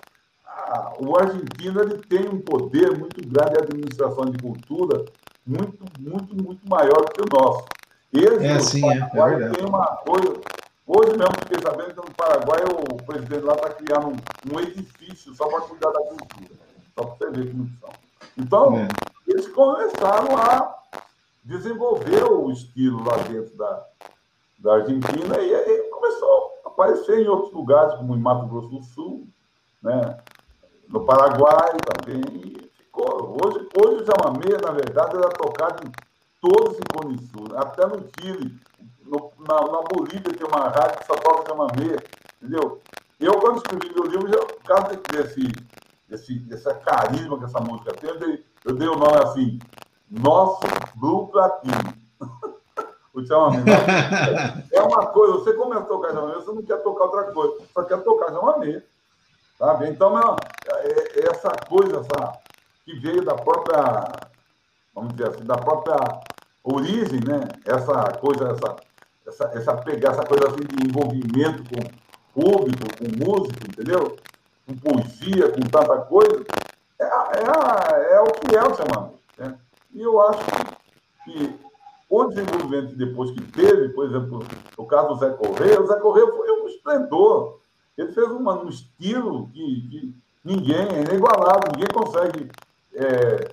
a, 0.47 0.93
o 0.99 1.17
argentino 1.17 1.83
ele 1.83 1.99
tem 1.99 2.29
um 2.29 2.41
poder 2.41 2.97
muito 2.99 3.21
grande 3.29 3.53
de 3.53 3.63
administração 3.63 4.25
de 4.27 4.39
cultura, 4.39 5.05
muito, 5.47 5.85
muito, 5.99 6.35
muito 6.43 6.69
maior 6.69 7.05
do 7.05 7.13
que 7.13 7.23
o 7.23 7.41
nosso. 7.41 7.65
Eles, 8.13 8.43
é, 8.43 8.59
sim, 8.61 8.89
é, 8.89 8.97
é 8.97 9.25
verdade. 9.27 9.57
Tem 9.57 9.67
uma 9.67 9.87
coisa, 9.97 10.41
Hoje 10.87 11.17
mesmo 11.17 11.35
fiquei 11.41 11.61
sabendo 11.61 11.95
que 11.95 12.09
no 12.09 12.15
Paraguai 12.15 12.61
o 12.65 13.03
presidente 13.03 13.43
lá 13.43 13.55
está 13.55 13.71
criando 13.71 14.09
um, 14.09 14.55
um, 14.55 14.61
edifício 14.61 15.35
só 15.35 15.49
para 15.49 15.63
cuidar 15.63 15.91
da 15.91 16.01
cultura. 16.01 16.55
Só 16.95 17.05
para 17.05 17.17
você 17.17 17.31
ver 17.31 17.51
como 17.51 17.69
são. 17.81 17.91
Então, 18.39 18.77
é. 18.77 18.89
eles 19.27 19.49
começaram 19.49 20.37
a 20.37 20.79
desenvolver 21.43 22.23
o 22.25 22.51
estilo 22.53 23.03
lá 23.05 23.17
dentro 23.17 23.57
da, 23.57 23.87
da 24.59 24.75
Argentina 24.75 25.39
e 25.39 25.55
aí 25.55 25.79
começou 25.91 26.53
a 26.65 26.69
aparecer 26.69 27.19
em 27.19 27.29
outros 27.29 27.53
lugares, 27.53 27.95
como 27.95 28.15
em 28.15 28.21
Mato 28.21 28.47
Grosso 28.47 28.69
do 28.69 28.83
Sul, 28.83 29.27
né? 29.83 30.19
no 30.89 31.05
Paraguai 31.05 31.73
também. 31.85 32.23
E 32.33 32.71
ficou. 32.77 33.37
Hoje, 33.45 33.69
hoje 33.77 34.03
o 34.03 34.07
chamamé, 34.07 34.57
na 34.63 34.71
verdade, 34.71 35.17
era 35.17 35.29
tocado 35.31 35.87
em 35.87 35.93
todos 36.41 36.75
os 36.75 36.81
Cone 36.95 37.19
Sul, 37.19 37.57
até 37.57 37.87
no 37.87 38.07
Chile 38.21 38.57
na, 39.47 39.61
na, 39.61 39.83
Bolívia 39.83 40.35
tem 40.35 40.47
uma 40.47 40.69
rádio 40.69 40.99
que 40.99 41.07
só 41.07 41.15
toca 41.17 41.49
chamamé, 41.49 41.97
entendeu? 42.41 42.81
Eu, 43.19 43.41
quando 43.41 43.57
escrevi 43.59 43.95
meu 43.95 44.05
livro, 44.05 44.29
já, 44.29 44.39
por 44.39 44.63
causa 44.63 45.01
desse, 45.11 46.45
desse, 46.49 46.75
carisma 46.85 47.39
que 47.39 47.45
essa 47.45 47.61
música 47.61 47.95
tem, 47.95 48.11
eu 48.11 48.19
dei, 48.19 48.45
eu 48.65 48.75
dei 48.75 48.89
o 48.89 48.97
nome 48.97 49.17
assim, 49.23 49.59
Nosso 50.11 50.61
Blue 50.97 51.29
Platino. 51.29 51.95
o 53.15 53.27
chamamé. 53.27 53.63
é 54.73 54.83
uma 54.83 55.07
coisa, 55.07 55.39
você 55.39 55.55
começa 55.55 55.83
a 55.83 55.87
tocar 55.87 56.13
chamamé, 56.13 56.35
você 56.35 56.53
não 56.53 56.63
quer 56.63 56.83
tocar 56.83 57.05
outra 57.05 57.25
coisa, 57.33 57.65
só 57.73 57.83
quer 57.85 58.03
tocar 58.03 58.33
chamamé. 58.33 58.83
Sabe? 59.59 59.89
Então, 59.89 60.19
é, 60.19 60.29
é, 60.67 61.31
essa 61.31 61.51
coisa 61.67 62.01
essa, 62.01 62.39
que 62.85 62.99
veio 63.01 63.25
da 63.25 63.35
própria, 63.35 64.05
vamos 64.95 65.15
dizer 65.15 65.31
assim, 65.31 65.45
da 65.45 65.57
própria 65.57 65.97
origem, 66.63 67.21
né? 67.21 67.49
Essa 67.65 68.13
coisa, 68.19 68.51
essa, 68.51 68.77
essa, 69.27 69.45
essa 69.55 69.77
pegar 69.77 70.11
essa 70.11 70.25
coisa 70.25 70.49
assim 70.49 70.61
de 70.61 70.87
envolvimento 70.87 71.63
com 71.65 72.07
público, 72.41 72.87
com 72.99 73.25
música, 73.25 73.67
entendeu? 73.67 74.17
Com 74.67 74.77
poesia, 74.77 75.51
com 75.51 75.61
tanta 75.61 75.99
coisa, 76.03 76.45
é, 76.99 77.05
é, 77.05 78.15
é 78.17 78.21
o 78.21 78.33
que 78.33 78.55
é 78.55 78.63
o 78.63 78.75
chamamento. 78.75 79.19
Né? 79.39 79.59
E 79.95 80.03
eu 80.03 80.21
acho 80.21 80.45
que, 81.25 81.67
o 82.09 82.25
desenvolvimento 82.27 82.95
depois 82.95 83.33
que 83.33 83.41
teve, 83.51 83.89
por 83.89 84.07
exemplo, 84.07 84.45
o 84.77 84.85
caso 84.85 85.09
do 85.09 85.17
Zé 85.17 85.31
Correia, 85.31 85.81
o 85.81 85.87
Zé 85.87 85.97
Correia 85.99 86.29
foi 86.29 86.51
um 86.53 86.69
esplendor. 86.69 87.59
Ele 87.99 88.13
fez 88.13 88.31
uma, 88.31 88.63
um 88.63 88.69
estilo 88.69 89.49
que, 89.49 89.89
que 89.91 90.15
ninguém, 90.45 90.87
é 90.89 91.01
inigualável, 91.01 91.73
ninguém 91.73 91.89
consegue 91.93 92.49
é, 92.95 93.51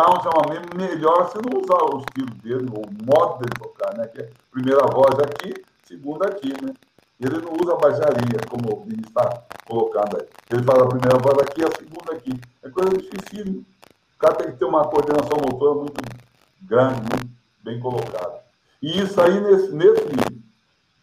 tocar 0.00 0.10
um 0.10 0.22
chamamento 0.22 0.76
melhor 0.76 1.28
se 1.28 1.36
não 1.36 1.60
usar 1.60 1.94
o 1.94 1.98
estilo 1.98 2.34
dele, 2.42 2.70
o 2.70 3.04
modo 3.04 3.38
dele 3.38 3.52
tocar, 3.58 3.96
né? 3.96 4.06
Que 4.06 4.22
é 4.22 4.30
primeira 4.50 4.86
voz 4.86 5.18
aqui, 5.18 5.54
segunda 5.84 6.26
aqui, 6.26 6.48
né? 6.64 6.72
Ele 7.20 7.38
não 7.42 7.52
usa 7.52 7.76
baixaria, 7.76 8.40
como 8.48 8.72
o 8.72 8.84
Vini 8.84 9.02
está 9.06 9.42
colocando 9.66 10.16
aí. 10.16 10.26
Ele 10.50 10.62
faz 10.62 10.82
a 10.82 10.86
primeira 10.86 11.18
voz 11.18 11.38
aqui 11.38 11.62
a 11.62 11.70
segunda 11.76 12.14
aqui. 12.14 12.40
É 12.62 12.70
coisa 12.70 12.90
difícil. 12.90 13.62
O 14.16 14.18
cara 14.18 14.34
tem 14.36 14.52
que 14.52 14.58
ter 14.58 14.64
uma 14.64 14.84
coordenação 14.84 15.36
motora 15.36 15.74
muito 15.74 16.00
grande, 16.62 17.00
muito 17.00 17.28
bem 17.62 17.78
colocada. 17.78 18.40
E 18.82 19.02
isso 19.02 19.20
aí, 19.20 19.38
nesse, 19.38 19.72
nesse 19.72 20.42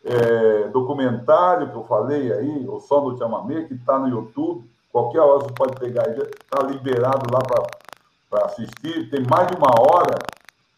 é, 0.06 0.68
documentário 0.70 1.70
que 1.70 1.76
eu 1.76 1.84
falei 1.84 2.34
aí, 2.34 2.68
O 2.68 2.80
Som 2.80 3.12
do 3.12 3.18
Chamamé, 3.18 3.66
que 3.66 3.76
está 3.76 4.00
no 4.00 4.10
YouTube, 4.10 4.68
qualquer 4.92 5.20
hora 5.20 5.44
você 5.44 5.54
pode 5.54 5.80
pegar 5.80 6.08
está 6.10 6.64
liberado 6.64 7.32
lá 7.32 7.40
para 7.42 7.87
para 8.30 8.46
assistir, 8.46 9.10
tem 9.10 9.26
mais 9.30 9.48
de 9.48 9.56
uma 9.56 9.72
hora, 9.80 10.18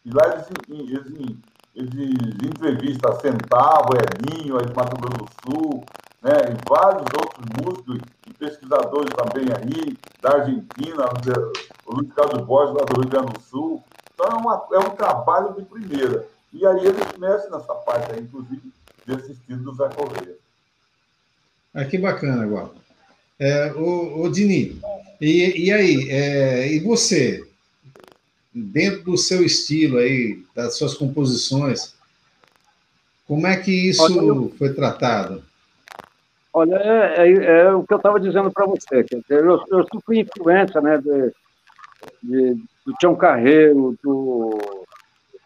e 0.04 0.10
lá 0.10 0.22
eles, 0.28 0.46
eles, 0.68 1.36
eles 1.74 2.42
entrevistam 2.42 3.20
Centavo, 3.20 3.94
Elinho, 3.96 4.58
aí 4.58 4.66
de 4.66 4.74
Mato 4.74 4.96
Grosso 4.96 5.24
do 5.24 5.28
Sul, 5.42 5.84
né, 6.22 6.32
e 6.50 6.68
vários 6.68 7.06
outros 7.14 7.46
músicos 7.62 8.00
e 8.26 8.34
pesquisadores 8.34 9.10
também 9.14 9.46
aí, 9.52 9.96
da 10.20 10.34
Argentina, 10.36 11.04
o 11.86 11.94
Luiz 11.94 12.12
Carlos 12.12 12.46
Borges, 12.46 12.74
lá 12.74 12.84
do 12.84 13.00
Rio 13.00 13.10
Grande 13.10 13.32
do 13.32 13.40
Sul. 13.40 13.82
Então 14.14 14.26
é, 14.28 14.34
uma, 14.34 14.66
é 14.72 14.78
um 14.78 14.90
trabalho 14.90 15.54
de 15.54 15.62
primeira. 15.62 16.26
E 16.52 16.66
aí 16.66 16.86
eles 16.86 17.18
mexem 17.18 17.50
nessa 17.50 17.74
parte 17.74 18.12
aí, 18.12 18.20
inclusive, 18.20 18.72
desse 19.06 19.32
estilo 19.32 19.62
do 19.62 19.74
Zé 19.74 19.88
Correia. 19.88 20.36
Ah, 21.72 21.84
que 21.84 21.96
bacana 21.96 22.42
agora. 22.42 22.79
É, 23.40 23.72
o, 23.72 24.22
o 24.22 24.30
Dini, 24.30 24.78
e, 25.18 25.66
e 25.66 25.72
aí, 25.72 26.10
é, 26.10 26.72
e 26.72 26.78
você, 26.80 27.42
dentro 28.52 29.02
do 29.04 29.16
seu 29.16 29.42
estilo 29.42 29.96
aí, 29.96 30.42
das 30.54 30.76
suas 30.76 30.92
composições, 30.92 31.94
como 33.26 33.46
é 33.46 33.56
que 33.56 33.88
isso 33.88 34.02
olha, 34.02 34.50
foi 34.58 34.74
tratado? 34.74 35.42
Olha, 36.52 36.76
é, 36.76 37.28
é, 37.28 37.60
é 37.62 37.72
o 37.72 37.82
que 37.82 37.94
eu 37.94 37.96
estava 37.96 38.20
dizendo 38.20 38.50
para 38.50 38.66
você. 38.66 39.04
Quer 39.04 39.20
dizer, 39.20 39.44
eu, 39.44 39.64
eu 39.70 39.86
sofri 39.90 40.20
influência 40.20 40.80
né, 40.80 40.98
de, 40.98 41.32
de, 42.22 42.54
do 42.84 42.92
Tião 42.98 43.14
Carreiro, 43.14 43.96
do 44.02 44.58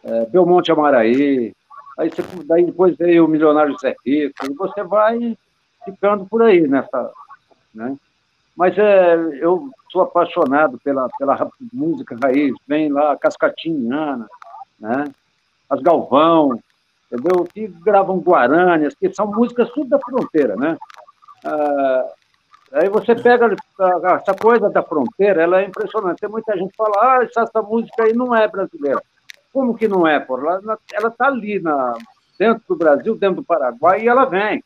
é, 0.02 0.26
Belmonte 0.26 0.72
Amaraí, 0.72 1.52
aí 1.98 2.10
você, 2.10 2.22
daí 2.44 2.66
depois 2.66 2.96
veio 2.96 3.24
o 3.24 3.28
Milionário 3.28 3.78
Zé 3.78 3.94
Rico, 4.04 4.34
e 4.50 4.54
você 4.54 4.82
vai 4.82 5.36
ficando 5.84 6.24
por 6.26 6.42
aí 6.42 6.66
nessa, 6.66 7.12
né? 7.74 7.96
Mas 8.56 8.76
é, 8.78 9.14
eu 9.40 9.70
sou 9.90 10.02
apaixonado 10.02 10.78
pela, 10.78 11.08
pela 11.18 11.50
música 11.72 12.16
raiz, 12.22 12.54
vem 12.68 12.88
lá 12.90 13.16
Cascatinhana, 13.16 14.26
né? 14.78 15.04
as 15.68 15.80
Galvão, 15.80 16.60
entendeu? 17.10 17.44
Que 17.52 17.66
gravam 17.66 18.18
Guaranias, 18.18 18.94
que 18.94 19.12
são 19.12 19.26
músicas 19.26 19.70
tudo 19.70 19.88
da 19.90 19.98
fronteira, 19.98 20.56
né? 20.56 20.76
Ah, 21.44 22.06
aí 22.74 22.88
você 22.88 23.14
pega 23.14 23.54
essa 24.16 24.34
coisa 24.34 24.70
da 24.70 24.82
fronteira, 24.82 25.42
ela 25.42 25.60
é 25.60 25.66
impressionante. 25.66 26.20
Tem 26.20 26.30
muita 26.30 26.56
gente 26.56 26.70
que 26.70 26.76
fala, 26.76 26.94
ah, 27.00 27.24
essa, 27.24 27.42
essa 27.42 27.62
música 27.62 28.04
aí 28.04 28.12
não 28.12 28.34
é 28.34 28.46
brasileira. 28.48 29.02
Como 29.52 29.76
que 29.76 29.86
não 29.86 30.06
é, 30.06 30.18
por 30.18 30.44
Ela 30.44 31.08
está 31.08 31.26
ali 31.26 31.60
na, 31.60 31.94
dentro 32.38 32.62
do 32.68 32.76
Brasil, 32.76 33.14
dentro 33.16 33.36
do 33.36 33.44
Paraguai, 33.44 34.02
e 34.02 34.08
ela 34.08 34.24
vem. 34.24 34.62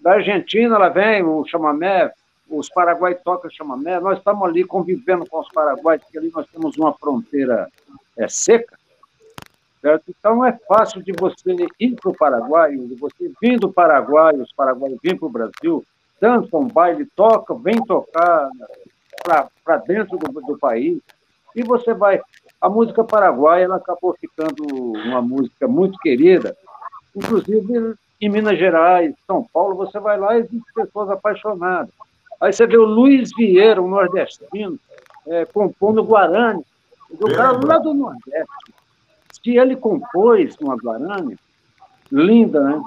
Da 0.00 0.14
Argentina, 0.14 0.76
ela 0.76 0.88
vem, 0.88 1.22
o 1.22 1.44
chamamé, 1.44 2.12
os 2.52 2.68
paraguaios 2.68 3.20
tocam 3.24 3.50
chamamé, 3.50 3.98
nós 3.98 4.18
estamos 4.18 4.46
ali 4.48 4.64
convivendo 4.64 5.24
com 5.28 5.40
os 5.40 5.48
paraguaios, 5.48 6.02
porque 6.04 6.18
ali 6.18 6.30
nós 6.34 6.46
temos 6.50 6.76
uma 6.76 6.92
fronteira 6.92 7.68
é, 8.16 8.28
seca, 8.28 8.78
certo? 9.80 10.04
Então 10.08 10.44
é 10.44 10.52
fácil 10.68 11.02
de 11.02 11.12
você 11.12 11.56
ir 11.80 11.96
para 11.96 12.10
o 12.10 12.16
Paraguai, 12.16 12.76
de 12.76 12.94
você 12.94 13.32
vir 13.40 13.58
do 13.58 13.72
Paraguai, 13.72 14.36
os 14.36 14.52
paraguaios 14.52 14.98
vêm 15.02 15.16
para 15.16 15.26
o 15.26 15.30
Brasil, 15.30 15.84
dançam, 16.20 16.68
baile, 16.68 17.06
tocam, 17.16 17.58
vem 17.58 17.82
tocar 17.84 18.48
para 19.64 19.76
dentro 19.78 20.18
do, 20.18 20.40
do 20.40 20.58
país, 20.58 21.00
e 21.54 21.62
você 21.62 21.92
vai 21.92 22.20
A 22.60 22.68
música 22.68 23.04
paraguaia 23.04 23.64
ela 23.64 23.76
acabou 23.76 24.16
ficando 24.18 24.64
uma 24.64 25.20
música 25.20 25.66
muito 25.66 25.98
querida, 25.98 26.56
inclusive 27.14 27.94
em 28.20 28.28
Minas 28.28 28.56
Gerais, 28.56 29.14
São 29.26 29.44
Paulo, 29.52 29.74
você 29.74 29.98
vai 29.98 30.16
lá 30.16 30.36
e 30.36 30.42
existe 30.42 30.72
pessoas 30.74 31.10
apaixonadas. 31.10 31.92
Aí 32.42 32.52
você 32.52 32.66
vê 32.66 32.76
o 32.76 32.84
Luiz 32.84 33.30
Vieira, 33.36 33.80
um 33.80 33.86
nordestino, 33.86 34.76
é, 35.28 35.44
compondo 35.44 36.02
Guarani. 36.02 36.64
O 37.08 37.32
cara 37.32 37.52
lá 37.64 37.78
do 37.78 37.94
Nordeste. 37.94 38.74
Se 39.32 39.56
ele 39.56 39.76
compôs 39.76 40.56
uma 40.60 40.76
Guarani, 40.76 41.38
linda, 42.10 42.60
né? 42.60 42.82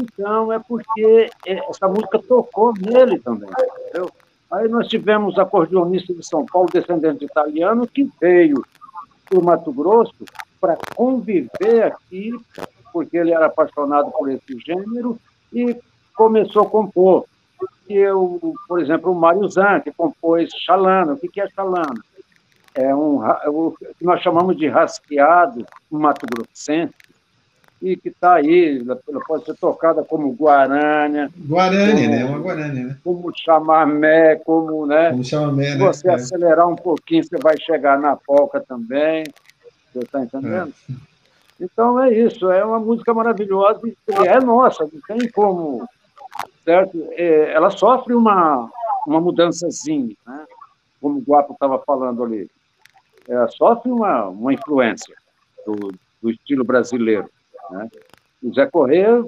Então 0.00 0.50
é 0.50 0.58
porque 0.58 1.28
essa 1.44 1.86
música 1.86 2.18
tocou 2.18 2.72
nele 2.72 3.18
também, 3.18 3.50
entendeu? 3.50 4.10
Aí 4.50 4.66
nós 4.68 4.88
tivemos 4.88 5.38
acordeonista 5.38 6.14
de 6.14 6.24
São 6.24 6.46
Paulo, 6.46 6.70
descendente 6.72 7.18
de 7.18 7.26
italiano, 7.26 7.86
que 7.86 8.10
veio 8.18 8.64
para 9.28 9.38
o 9.38 9.44
Mato 9.44 9.70
Grosso 9.70 10.14
para 10.58 10.78
conviver 10.96 11.82
aqui, 11.82 12.32
porque 12.90 13.18
ele 13.18 13.32
era 13.32 13.46
apaixonado 13.46 14.10
por 14.12 14.30
esse 14.30 14.58
gênero, 14.64 15.18
e 15.52 15.76
começou 16.16 16.62
a 16.62 16.70
compor. 16.70 17.26
E 17.88 17.94
eu, 17.94 18.54
por 18.66 18.80
exemplo, 18.80 19.12
o 19.12 19.14
Mário 19.14 19.48
Zan, 19.48 19.80
que 19.80 19.92
compôs 19.92 20.50
Xalana. 20.64 21.14
O 21.14 21.18
que 21.18 21.40
é 21.40 21.48
Xalana? 21.48 22.02
É 22.74 22.94
um, 22.94 23.24
é 23.24 23.48
o 23.48 23.74
que 23.98 24.04
nós 24.04 24.22
chamamos 24.22 24.56
de 24.56 24.68
rasqueado 24.68 25.64
Mato 25.90 26.26
Grossense, 26.26 26.94
e 27.80 27.96
que 27.96 28.08
está 28.08 28.34
aí, 28.34 28.84
ela 28.84 29.20
pode 29.26 29.44
ser 29.44 29.54
tocada 29.56 30.04
como 30.04 30.32
Guarânia. 30.32 31.30
Guarânia, 31.46 32.08
né? 32.08 32.24
Uma 32.24 32.38
Guarânia, 32.38 32.84
né? 32.84 32.96
Como 33.04 33.32
chamamé, 33.36 34.36
como, 34.36 34.86
né? 34.86 35.10
Como 35.10 35.24
chamamé, 35.24 35.70
né? 35.70 35.72
Se 35.72 35.78
você 35.78 36.08
é. 36.08 36.14
acelerar 36.14 36.68
um 36.68 36.76
pouquinho, 36.76 37.22
você 37.22 37.36
vai 37.38 37.56
chegar 37.60 37.98
na 37.98 38.16
polca 38.16 38.60
também. 38.60 39.24
Você 39.92 40.00
está 40.00 40.22
entendendo? 40.22 40.72
É. 40.90 40.94
Então 41.60 42.00
é 42.00 42.12
isso, 42.12 42.50
é 42.50 42.64
uma 42.64 42.78
música 42.78 43.12
maravilhosa 43.12 43.80
e 43.84 43.96
é 44.26 44.40
nossa, 44.40 44.84
não 44.84 45.16
tem 45.16 45.28
como. 45.30 45.88
Certo? 46.68 47.08
É, 47.12 47.54
ela 47.54 47.70
sofre 47.70 48.12
uma, 48.12 48.70
uma 49.06 49.18
mudançazinha, 49.18 50.14
né? 50.26 50.44
como 51.00 51.18
o 51.18 51.22
Guapo 51.22 51.54
estava 51.54 51.78
falando 51.78 52.22
ali. 52.22 52.46
Ela 53.26 53.48
sofre 53.48 53.90
uma, 53.90 54.26
uma 54.26 54.52
influência 54.52 55.16
do, 55.64 55.94
do 56.20 56.30
estilo 56.30 56.62
brasileiro. 56.64 57.26
Né? 57.70 57.88
O 58.42 58.52
Zé 58.52 58.66
Corrêa, 58.66 59.18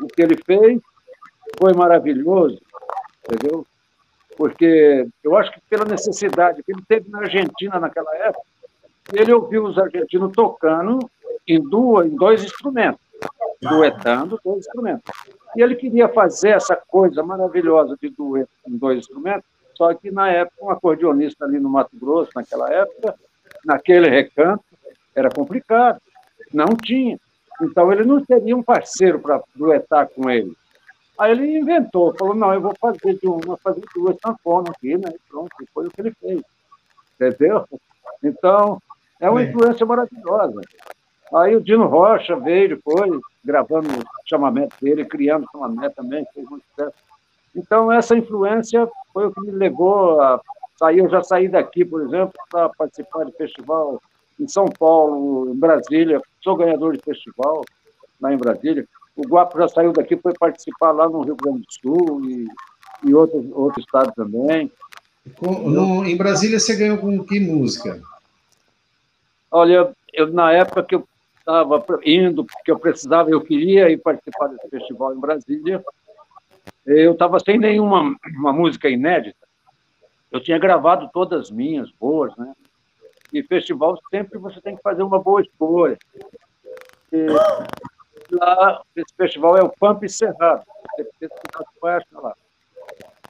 o 0.00 0.06
que 0.06 0.22
ele 0.22 0.38
fez 0.46 0.80
foi 1.58 1.74
maravilhoso, 1.74 2.58
entendeu? 3.22 3.66
Porque 4.34 5.06
eu 5.22 5.36
acho 5.36 5.52
que 5.52 5.60
pela 5.68 5.84
necessidade 5.84 6.62
que 6.62 6.72
ele 6.72 6.82
teve 6.88 7.10
na 7.10 7.18
Argentina 7.18 7.78
naquela 7.78 8.16
época, 8.16 8.46
ele 9.12 9.34
ouviu 9.34 9.64
os 9.64 9.76
argentinos 9.76 10.32
tocando 10.32 11.00
em, 11.46 11.60
duas, 11.60 12.06
em 12.06 12.16
dois 12.16 12.42
instrumentos, 12.42 13.00
duetando 13.60 14.40
dois 14.44 14.58
instrumentos. 14.58 15.12
E 15.56 15.62
ele 15.62 15.74
queria 15.74 16.08
fazer 16.08 16.50
essa 16.50 16.76
coisa 16.76 17.22
maravilhosa 17.22 17.96
de 18.00 18.08
dueto 18.10 18.50
em 18.66 18.76
dois 18.76 18.98
instrumentos, 18.98 19.44
só 19.74 19.92
que 19.94 20.10
na 20.10 20.28
época, 20.30 20.64
um 20.64 20.70
acordeonista 20.70 21.44
ali 21.44 21.58
no 21.58 21.68
Mato 21.68 21.96
Grosso, 21.96 22.30
naquela 22.34 22.72
época, 22.72 23.14
naquele 23.64 24.08
recanto, 24.08 24.64
era 25.14 25.30
complicado, 25.30 26.00
não 26.52 26.76
tinha. 26.76 27.18
Então 27.60 27.92
ele 27.92 28.04
não 28.04 28.24
teria 28.24 28.56
um 28.56 28.62
parceiro 28.62 29.18
para 29.18 29.42
duetar 29.54 30.08
com 30.08 30.30
ele. 30.30 30.52
Aí 31.18 31.32
ele 31.32 31.58
inventou, 31.58 32.14
falou, 32.16 32.34
não, 32.34 32.54
eu 32.54 32.60
vou 32.60 32.74
fazer 32.80 33.18
de 33.18 33.26
uma, 33.26 33.56
fazer 33.56 33.82
duas 33.92 34.16
sanfonas 34.24 34.70
aqui, 34.70 34.96
né? 34.96 35.10
E 35.12 35.18
pronto, 35.28 35.50
foi 35.74 35.86
o 35.86 35.90
que 35.90 36.00
ele 36.00 36.12
fez. 36.12 36.40
Entendeu? 37.14 37.64
Então, 38.22 38.80
é 39.20 39.28
uma 39.28 39.42
influência 39.42 39.84
maravilhosa. 39.84 40.60
Aí 41.34 41.56
o 41.56 41.60
Dino 41.60 41.86
Rocha 41.86 42.36
veio 42.36 42.70
depois, 42.70 43.10
gravando 43.48 43.88
o 43.88 44.28
chamamento 44.28 44.76
dele, 44.80 45.06
criando 45.06 45.44
o 45.44 45.50
chamamento 45.50 45.96
também, 45.96 46.26
fez 46.34 46.46
muito 46.48 46.64
sucesso. 46.68 46.96
Então, 47.56 47.90
essa 47.90 48.14
influência 48.14 48.86
foi 49.12 49.26
o 49.26 49.32
que 49.32 49.40
me 49.40 49.52
levou 49.52 50.20
a 50.20 50.38
sair. 50.78 50.98
Eu 50.98 51.08
já 51.08 51.22
saí 51.22 51.48
daqui, 51.48 51.82
por 51.82 52.02
exemplo, 52.02 52.34
para 52.50 52.68
participar 52.68 53.24
de 53.24 53.32
festival 53.32 54.00
em 54.38 54.46
São 54.46 54.66
Paulo, 54.66 55.50
em 55.50 55.58
Brasília, 55.58 56.20
sou 56.42 56.56
ganhador 56.56 56.94
de 56.94 57.02
festival 57.02 57.64
lá 58.20 58.32
em 58.32 58.36
Brasília. 58.36 58.86
O 59.16 59.22
Guapo 59.22 59.58
já 59.58 59.66
saiu 59.68 59.92
daqui, 59.92 60.16
foi 60.16 60.34
participar 60.38 60.92
lá 60.92 61.08
no 61.08 61.22
Rio 61.22 61.36
Grande 61.36 61.62
do 61.62 61.72
Sul 61.72 62.24
e, 62.24 62.46
e 63.04 63.14
outros, 63.14 63.44
outros 63.52 63.84
estados 63.84 64.14
também. 64.14 64.70
Com, 65.38 65.68
no, 65.68 66.04
em 66.04 66.16
Brasília 66.16 66.60
você 66.60 66.76
ganhou 66.76 66.98
com 66.98 67.24
que 67.24 67.40
música? 67.40 68.00
Olha, 69.50 69.90
eu, 70.12 70.32
na 70.32 70.52
época 70.52 70.82
que 70.82 70.94
eu 70.94 71.08
estava 71.48 71.82
indo, 72.04 72.44
porque 72.44 72.70
eu 72.70 72.78
precisava, 72.78 73.30
eu 73.30 73.40
queria 73.40 73.88
ir 73.88 73.96
participar 73.98 74.48
desse 74.48 74.68
festival 74.68 75.14
em 75.14 75.20
Brasília, 75.20 75.82
eu 76.84 77.12
estava 77.12 77.40
sem 77.40 77.58
nenhuma 77.58 78.14
uma 78.36 78.52
música 78.52 78.88
inédita. 78.88 79.46
Eu 80.30 80.40
tinha 80.40 80.58
gravado 80.58 81.08
todas 81.12 81.40
as 81.46 81.50
minhas 81.50 81.90
boas, 81.92 82.36
né? 82.36 82.52
E 83.32 83.42
festival 83.42 83.98
sempre 84.10 84.38
você 84.38 84.60
tem 84.60 84.76
que 84.76 84.82
fazer 84.82 85.02
uma 85.02 85.18
boa 85.18 85.40
escolha. 85.40 85.98
E 87.10 87.26
lá, 88.32 88.82
esse 88.94 89.14
festival 89.16 89.56
é 89.56 89.62
o 89.62 89.70
Pampa 89.70 90.06
Cerrado. 90.08 90.64
Você 90.98 91.28
vai 91.80 91.96
achar 91.96 92.20
lá. 92.20 92.34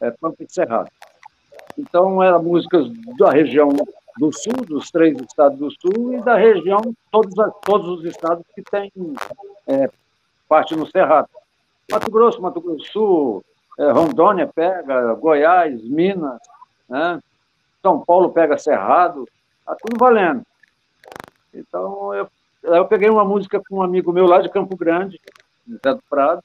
É 0.00 0.10
Pampa 0.10 0.44
Cerrado. 0.48 0.90
Então, 1.76 2.22
eram 2.22 2.42
músicas 2.42 2.88
da 3.16 3.30
região 3.30 3.68
do 4.18 4.32
sul, 4.32 4.64
dos 4.66 4.90
três 4.90 5.18
estados 5.20 5.58
do 5.58 5.70
sul, 5.70 6.14
e 6.14 6.20
da 6.22 6.36
região, 6.36 6.80
todos, 7.10 7.34
todos 7.64 7.98
os 7.98 8.04
estados 8.04 8.44
que 8.54 8.62
têm 8.62 8.92
é, 9.66 9.90
parte 10.48 10.74
no 10.74 10.86
Cerrado. 10.86 11.28
Mato 11.90 12.10
Grosso, 12.10 12.42
Mato 12.42 12.60
Grosso 12.60 12.78
do 12.78 12.86
Sul, 12.86 13.44
é, 13.78 13.90
Rondônia 13.90 14.46
pega, 14.46 15.14
Goiás, 15.14 15.82
Minas, 15.84 16.38
né? 16.88 17.20
São 17.80 18.04
Paulo 18.04 18.30
pega 18.30 18.58
Cerrado, 18.58 19.26
tá 19.64 19.76
tudo 19.80 19.96
valendo. 19.98 20.42
Então, 21.54 22.12
eu, 22.12 22.28
eu 22.62 22.84
peguei 22.86 23.08
uma 23.08 23.24
música 23.24 23.62
com 23.68 23.76
um 23.76 23.82
amigo 23.82 24.12
meu 24.12 24.26
lá 24.26 24.40
de 24.40 24.50
Campo 24.50 24.76
Grande, 24.76 25.20
Zé 25.84 25.94
do 25.94 26.02
Prado, 26.10 26.42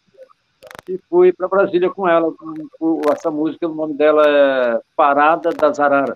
e 0.88 0.98
fui 1.10 1.34
para 1.34 1.48
Brasília 1.48 1.90
com 1.90 2.08
ela. 2.08 2.32
Com, 2.32 2.54
com, 2.80 3.02
essa 3.12 3.32
música, 3.32 3.68
o 3.68 3.74
nome 3.74 3.96
dela 3.96 4.24
é 4.26 4.80
Parada 4.96 5.52
das 5.52 5.80
Araras. 5.80 6.16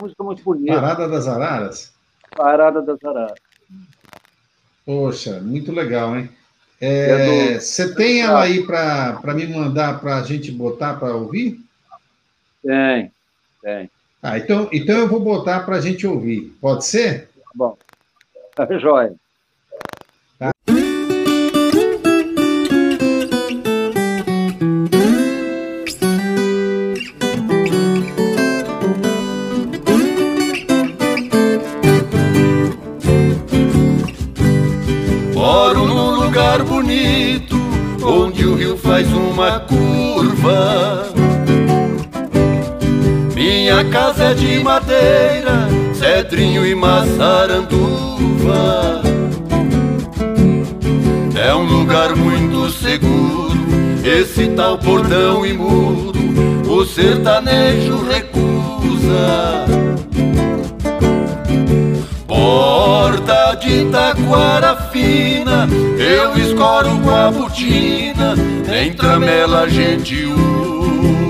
Música 0.00 0.24
muito 0.24 0.42
bonita. 0.42 0.74
Parada 0.74 1.08
das 1.08 1.28
Araras? 1.28 1.94
Parada 2.36 2.82
das 2.82 3.02
Araras. 3.04 3.38
Poxa, 4.84 5.40
muito 5.40 5.72
legal, 5.72 6.16
hein? 6.16 6.28
É, 6.80 7.58
você 7.58 7.84
é 7.84 7.94
tem 7.94 8.20
ela 8.20 8.42
aí 8.42 8.66
para 8.66 9.34
me 9.34 9.46
mandar 9.46 10.00
para 10.00 10.16
a 10.16 10.22
gente 10.22 10.52
botar 10.52 10.94
para 10.94 11.14
ouvir? 11.14 11.58
Tem, 12.62 13.12
tem. 13.62 13.90
Ah, 14.22 14.38
então, 14.38 14.68
então 14.72 14.98
eu 14.98 15.08
vou 15.08 15.20
botar 15.20 15.60
para 15.64 15.76
a 15.76 15.80
gente 15.80 16.06
ouvir. 16.06 16.56
Pode 16.60 16.84
ser? 16.84 17.28
Bom, 17.54 17.76
tá 18.54 18.66
jóia. 18.78 19.14
De 44.44 44.62
madeira, 44.62 45.66
cedrinho 45.94 46.66
e 46.66 46.74
maçaranduva. 46.74 49.00
É 51.34 51.54
um 51.54 51.64
lugar 51.64 52.14
muito 52.14 52.70
seguro, 52.70 53.54
esse 54.04 54.48
tal 54.48 54.76
portão 54.76 55.46
imundo, 55.46 56.18
o 56.70 56.84
sertanejo 56.84 58.04
recusa. 58.06 59.64
Porta 62.26 63.54
de 63.54 63.86
taquara 63.86 64.76
fina, 64.92 65.66
eu 65.98 66.36
escoro 66.36 66.90
com 67.00 67.10
a 67.10 67.30
botina, 67.30 68.34
nem 68.68 68.92
tramela 68.92 69.62
a 69.62 69.68
gente 69.68 70.26
usa. 70.26 71.24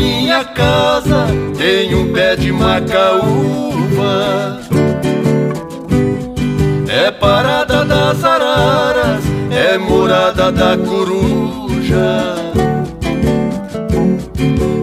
minha 0.00 0.42
casa 0.44 1.26
tem 1.58 1.94
um 1.94 2.12
pé 2.12 2.34
de 2.34 2.50
macaúba, 2.50 4.60
É 6.88 7.10
parada 7.10 7.84
das 7.84 8.24
araras, 8.24 9.22
é 9.50 9.78
morada 9.78 10.50
da 10.50 10.76
coruja. 10.76 12.34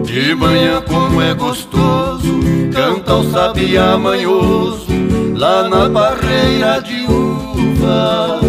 De 0.04 0.34
manhã, 0.34 0.82
como 0.86 1.20
é 1.20 1.34
gostoso, 1.34 2.40
canta 2.72 3.16
o 3.16 3.30
sabiá 3.30 3.98
manhoso 3.98 4.86
lá 5.34 5.68
na 5.68 5.88
barreira 5.88 6.80
de 6.80 7.02
uva. 7.02 8.40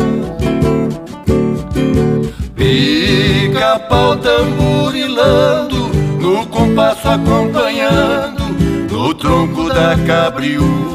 Pica 2.56 3.80
pau 3.90 4.16
tamburilando 4.16 5.79
compasso 6.60 7.08
acompanhando, 7.08 8.44
no 8.92 9.14
tronco 9.14 9.70
da 9.70 9.96
cabriúva. 10.06 10.90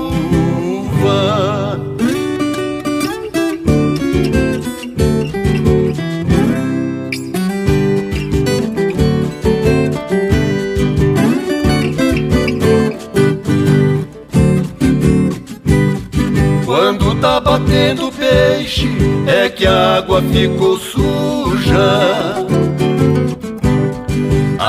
tá 17.21 17.41
batendo 17.41 18.13
peixe, 18.13 18.87
é 19.27 19.49
que 19.49 19.67
a 19.67 19.97
água 19.97 20.21
ficou 20.21 20.79
suja. 20.79 22.54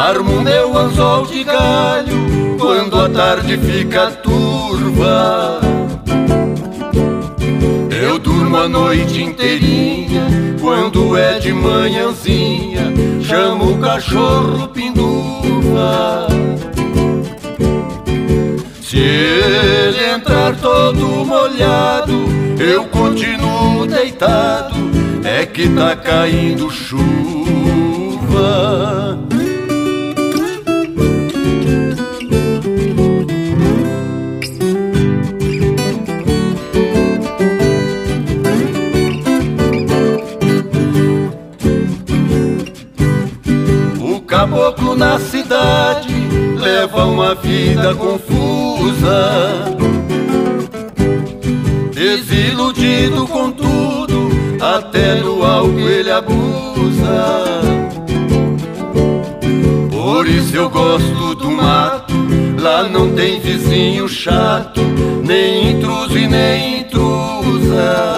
Armo 0.06 0.40
meu 0.40 0.78
anzol 0.78 1.26
de 1.26 1.44
galho 1.44 2.16
quando 2.60 3.02
a 3.02 3.10
tarde 3.10 3.58
fica 3.58 4.12
turva. 4.12 5.60
Eu 7.90 8.20
durmo 8.20 8.56
a 8.56 8.70
noite 8.70 9.24
inteirinha 9.24 10.28
quando 10.62 11.18
é 11.18 11.40
de 11.40 11.52
manhãzinha, 11.52 12.94
chamo 13.24 13.72
o 13.72 13.80
cachorro 13.80 14.68
pinduva. 14.68 16.28
Se 18.84 19.00
ele 19.00 20.06
entrar 20.14 20.56
todo 20.58 21.26
molhado, 21.26 22.14
eu 22.60 22.84
continuo 22.90 23.88
deitado. 23.88 24.76
É 25.24 25.48
que 25.48 25.68
tá 25.70 25.96
caindo 25.96 26.70
chuva. 26.70 27.26
Na 44.96 45.20
cidade 45.20 46.14
leva 46.58 47.06
uma 47.06 47.36
vida 47.36 47.94
confusa. 47.96 49.76
Desiludido 51.94 53.28
com 53.28 53.52
tudo, 53.52 54.30
até 54.62 55.16
no 55.16 55.46
álcool 55.46 55.90
ele 55.90 56.12
abusa. 56.12 57.46
Por 59.92 60.28
isso 60.28 60.56
eu 60.56 60.70
gosto 60.70 61.36
do 61.36 61.52
mato, 61.52 62.14
lá 62.60 62.84
não 62.84 63.14
tem 63.14 63.40
vizinho 63.40 64.08
chato, 64.08 64.82
nem 65.24 65.72
intruso 65.72 66.18
e 66.18 66.28
nem 66.28 66.80
intrusa. 66.80 68.15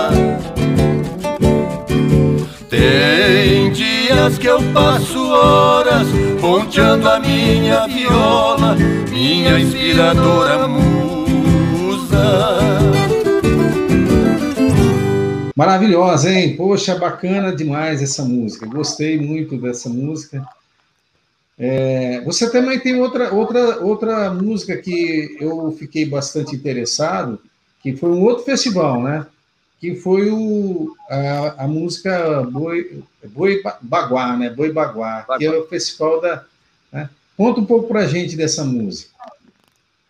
Que 4.35 4.47
eu 4.47 4.59
passo 4.73 5.29
horas 5.29 6.07
ponteando 6.41 7.07
a 7.07 7.19
minha 7.19 7.87
viola, 7.87 8.75
minha 9.09 9.57
inspiradora 9.57 10.67
musa. 10.67 12.17
Maravilhosa, 15.55 16.29
hein? 16.29 16.57
Poxa, 16.57 16.95
bacana 16.95 17.55
demais 17.55 18.01
essa 18.01 18.25
música. 18.25 18.65
Gostei 18.65 19.17
muito 19.17 19.55
dessa 19.55 19.87
música. 19.87 20.45
É, 21.57 22.21
você 22.25 22.51
também 22.51 22.79
tem 22.79 22.99
outra, 22.99 23.33
outra, 23.33 23.79
outra 23.79 24.33
música 24.33 24.75
que 24.75 25.37
eu 25.39 25.71
fiquei 25.71 26.05
bastante 26.05 26.53
interessado, 26.53 27.39
que 27.81 27.95
foi 27.95 28.09
um 28.09 28.23
outro 28.23 28.43
festival, 28.43 29.01
né? 29.01 29.25
Que 29.79 29.95
foi 29.95 30.31
o, 30.31 30.95
a, 31.09 31.65
a 31.65 31.67
música 31.67 32.43
Boi, 32.43 33.03
Boi 33.25 33.61
Baguá, 33.81 34.35
né? 34.35 34.49
Boi 34.49 34.71
Baguá, 34.71 35.19
Baguá, 35.19 35.37
que 35.37 35.45
é 35.45 35.51
o 35.51 35.67
festival 35.67 36.19
da. 36.19 36.43
Né? 36.91 37.09
Conta 37.37 37.59
um 37.59 37.65
pouco 37.65 37.87
para 37.87 38.01
a 38.01 38.07
gente 38.07 38.35
dessa 38.35 38.63
música. 38.63 39.15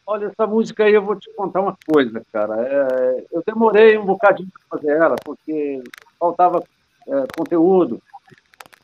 Olha, 0.06 0.28
essa 0.28 0.48
música 0.48 0.86
aí 0.86 0.94
eu 0.94 1.02
vou 1.02 1.18
te 1.18 1.30
contar 1.36 1.60
uma 1.60 1.78
coisa, 1.86 2.22
cara. 2.32 2.56
É, 2.62 3.26
eu 3.30 3.44
demorei 3.46 3.98
um 3.98 4.06
bocadinho 4.06 4.48
para 4.50 4.80
fazer 4.80 4.94
ela, 4.94 5.16
porque 5.26 5.84
faltava 6.18 6.64
é, 7.06 7.24
conteúdo 7.38 8.02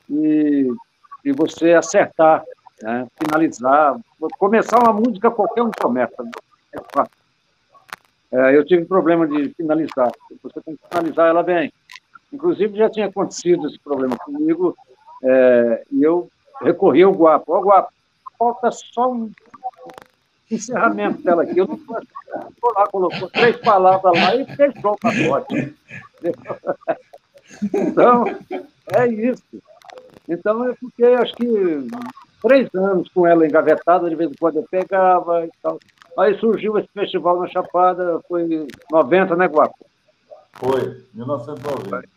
e, 0.09 0.67
e 1.23 1.31
você 1.31 1.73
acertar, 1.73 2.43
né? 2.81 3.07
finalizar. 3.17 3.97
Começar 4.37 4.79
uma 4.83 4.91
música, 4.91 5.31
qualquer 5.31 5.63
um 5.63 5.71
começa. 5.71 6.13
É 6.73 6.79
fácil. 6.93 7.22
É, 8.33 8.57
eu 8.57 8.65
tive 8.65 8.83
problema 8.85 9.27
de 9.27 9.49
finalizar. 9.49 10.11
Você 10.41 10.59
tem 10.61 10.75
que 10.75 10.81
finalizar 10.89 11.27
ela 11.27 11.43
bem. 11.43 11.71
Inclusive, 12.31 12.75
já 12.75 12.89
tinha 12.89 13.05
acontecido 13.05 13.67
esse 13.67 13.79
problema 13.79 14.17
comigo, 14.17 14.75
é, 15.23 15.83
e 15.91 16.01
eu 16.01 16.27
recorri 16.59 17.03
ao 17.03 17.13
Guapo. 17.13 17.53
Ó, 17.53 17.61
Guapo, 17.61 17.93
falta 18.39 18.71
só 18.71 19.11
um 19.11 19.31
encerramento 20.49 21.21
dela 21.21 21.43
aqui. 21.43 21.59
Eu 21.59 21.67
não 21.67 21.77
foi 21.77 22.01
lá, 22.75 22.87
colocou 22.87 23.29
três 23.29 23.55
palavras 23.57 24.19
lá 24.19 24.35
e 24.35 24.45
fechou 24.55 24.93
o 24.93 24.97
pacote. 24.97 25.75
Então, 27.71 28.25
é 28.95 29.07
isso. 29.07 29.43
Então, 30.27 30.65
eu 30.65 30.75
fiquei, 30.75 31.13
acho 31.13 31.35
que, 31.35 31.45
três 32.41 32.73
anos 32.73 33.07
com 33.09 33.27
ela 33.27 33.45
engavetada, 33.45 34.09
de 34.09 34.15
vez 34.15 34.31
em 34.31 34.35
quando 34.35 34.57
eu 34.57 34.65
pegava 34.69 35.45
e 35.45 35.51
tal. 35.61 35.77
Aí 36.17 36.37
surgiu 36.39 36.77
esse 36.77 36.87
festival 36.93 37.39
na 37.39 37.47
Chapada, 37.47 38.19
foi 38.27 38.67
90, 38.91 39.35
né, 39.35 39.47
Guapo? 39.47 39.85
Foi, 40.53 41.03
1990. 41.13 42.07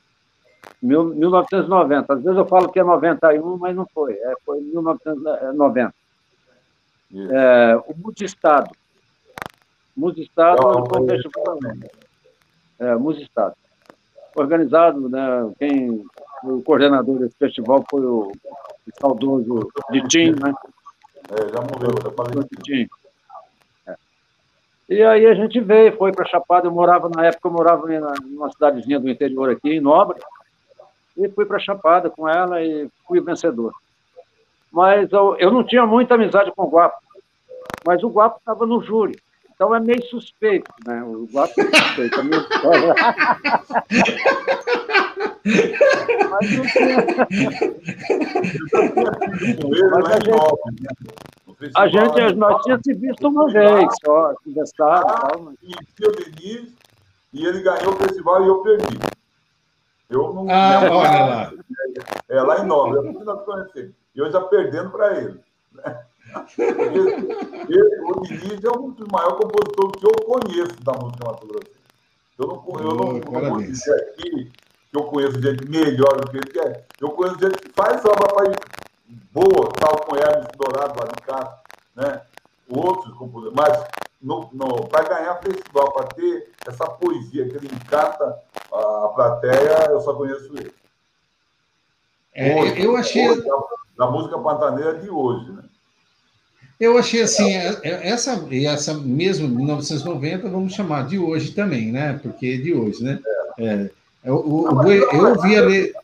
1990. 0.82 2.12
Às 2.12 2.22
vezes 2.22 2.38
eu 2.38 2.46
falo 2.46 2.70
que 2.70 2.78
é 2.78 2.84
91, 2.84 3.56
mas 3.56 3.74
não 3.74 3.86
foi. 3.94 4.12
É, 4.14 4.34
foi 4.44 4.60
1990. 4.60 5.94
É, 7.14 7.76
o 7.86 7.94
Multistado. 7.96 8.70
Multistado 9.96 10.60
foi 10.60 11.00
um 11.00 11.06
festival. 11.06 11.58
É, 12.78 12.94
Multistado. 12.96 13.54
Organizado, 14.34 15.08
né? 15.08 15.50
Quem, 15.58 16.04
o 16.44 16.62
coordenador 16.62 17.18
desse 17.18 17.36
festival 17.38 17.82
foi 17.90 18.04
o, 18.04 18.30
o 18.30 19.00
saudoso 19.00 19.70
Ditim, 19.90 20.32
né? 20.32 20.52
É, 21.30 21.48
já 21.48 21.60
morreu, 21.62 21.94
já 22.02 22.10
falei. 22.10 22.44
Ditim. 22.50 22.86
E 24.88 25.02
aí 25.02 25.26
a 25.26 25.34
gente 25.34 25.60
veio, 25.60 25.96
foi 25.96 26.12
para 26.12 26.24
Chapada. 26.26 26.66
Eu 26.66 26.72
morava, 26.72 27.08
na 27.08 27.26
época, 27.26 27.48
eu 27.48 27.52
morava 27.52 27.92
em 27.92 28.00
uma 28.36 28.50
cidadezinha 28.50 29.00
do 29.00 29.08
interior 29.08 29.50
aqui, 29.50 29.70
em 29.70 29.80
Nobre. 29.80 30.18
E 31.16 31.28
fui 31.28 31.44
para 31.44 31.58
Chapada 31.58 32.08
com 32.08 32.28
ela 32.28 32.62
e 32.62 32.88
fui 33.06 33.20
vencedor. 33.20 33.72
Mas 34.70 35.10
eu, 35.10 35.36
eu 35.38 35.50
não 35.50 35.64
tinha 35.64 35.86
muita 35.86 36.14
amizade 36.14 36.52
com 36.52 36.64
o 36.64 36.70
Guapo. 36.70 36.96
Mas 37.84 38.02
o 38.02 38.08
Guapo 38.08 38.38
estava 38.38 38.66
no 38.66 38.82
júri. 38.82 39.18
Então 39.54 39.74
é 39.74 39.80
meio 39.80 40.04
suspeito, 40.04 40.70
né? 40.86 41.02
O 41.02 41.26
Guapo 41.32 41.54
é 41.60 41.64
suspeito. 41.64 42.22
Minha 42.22 42.38
história... 42.44 42.94
Mas 46.30 46.56
não 46.56 46.66
tinha. 46.66 46.96
Mas 49.92 50.10
a 50.10 50.18
gente... 50.20 50.76
A 51.74 51.88
gente, 51.88 52.34
nós 52.36 52.62
tínhamos 52.62 52.82
se 52.84 52.94
visto 52.94 53.28
uma 53.28 53.48
vez 53.48 53.86
só, 54.04 54.34
conversado 54.44 55.06
ah. 55.08 55.52
E 55.62 56.06
o 56.06 56.12
Denis, 56.12 56.74
e 57.32 57.46
ele 57.46 57.62
ganhou 57.62 57.94
o 57.94 57.96
festival 57.96 58.44
e 58.44 58.48
eu 58.48 58.62
perdi. 58.62 58.98
Eu 60.10 60.34
não. 60.34 60.46
Ah, 60.50 60.80
olha 60.82 61.24
lá. 61.24 61.52
É, 62.28 62.42
lá 62.42 62.58
em 62.60 62.66
Nova, 62.66 62.96
eu 62.96 63.02
não 63.04 63.24
nós 63.24 63.42
conhecemos. 63.44 63.92
E 64.14 64.18
eu 64.18 64.30
já 64.30 64.40
perdendo 64.42 64.90
para 64.90 65.18
ele. 65.18 65.40
Né? 65.72 66.04
Ele, 66.58 68.00
o 68.04 68.20
Diniz 68.22 68.62
é 68.62 68.70
um 68.78 68.90
dos 68.90 69.08
maiores 69.08 69.38
compositores 69.38 69.96
que 69.98 70.06
eu 70.06 70.12
conheço 70.26 70.84
da 70.84 70.92
música 70.92 71.24
Mato 71.26 71.46
Grosso. 71.46 71.70
Eu 72.38 72.46
não, 72.46 72.80
eu 72.80 72.94
não, 72.94 73.20
oh, 73.26 73.40
não 73.40 73.50
vou 73.50 73.62
dizer 73.62 73.94
aqui 73.94 74.50
eu 74.92 75.04
conheço 75.04 75.40
gente 75.40 75.68
melhor 75.68 76.20
do 76.20 76.30
que 76.30 76.36
ele, 76.36 76.50
que 76.50 76.60
é. 76.60 76.84
Eu 77.00 77.10
conheço 77.10 77.38
gente 77.40 77.58
que 77.58 77.72
faz 77.72 78.04
obra 78.04 78.56
boa, 79.32 79.72
tal 79.78 80.00
com 80.00 80.16
Hermes 80.16 80.48
Dourado 80.56 80.98
lá 80.98 81.06
de 81.06 82.02
né? 82.02 82.22
outros 82.68 83.14
compositores, 83.14 83.54
mas 83.54 83.86
para 84.90 85.08
ganhar 85.08 85.34
festival, 85.36 85.92
para 85.92 86.06
ter 86.08 86.50
essa 86.66 86.86
poesia 86.86 87.48
que 87.48 87.56
ele 87.56 87.70
encanta 87.72 88.38
a 88.72 89.08
plateia, 89.14 89.90
eu 89.90 90.00
só 90.00 90.14
conheço 90.14 90.52
ele. 90.56 90.72
É, 92.34 92.60
hoje, 92.60 92.82
eu 92.82 92.96
achei. 92.96 93.28
Hoje, 93.28 93.44
da, 93.96 94.10
música 94.10 94.38
pantaneira 94.38 94.98
de 94.98 95.08
hoje, 95.08 95.52
né? 95.52 95.62
Eu 96.78 96.98
achei 96.98 97.22
assim, 97.22 97.54
é, 97.54 97.80
é, 97.82 98.08
essa, 98.10 98.46
essa 98.52 98.94
mesmo 98.94 99.48
1990, 99.48 100.50
vamos 100.50 100.74
chamar 100.74 101.06
de 101.06 101.18
hoje 101.18 101.52
também, 101.52 101.90
né? 101.90 102.18
Porque 102.22 102.46
é 102.46 102.56
de 102.62 102.74
hoje, 102.74 103.02
né? 103.02 103.18
É. 103.58 103.90
Eu, 104.26 104.44
eu, 104.44 104.90
eu, 104.90 105.10
eu 105.12 105.28
ouvi 105.28 105.56
ali. 105.56 105.94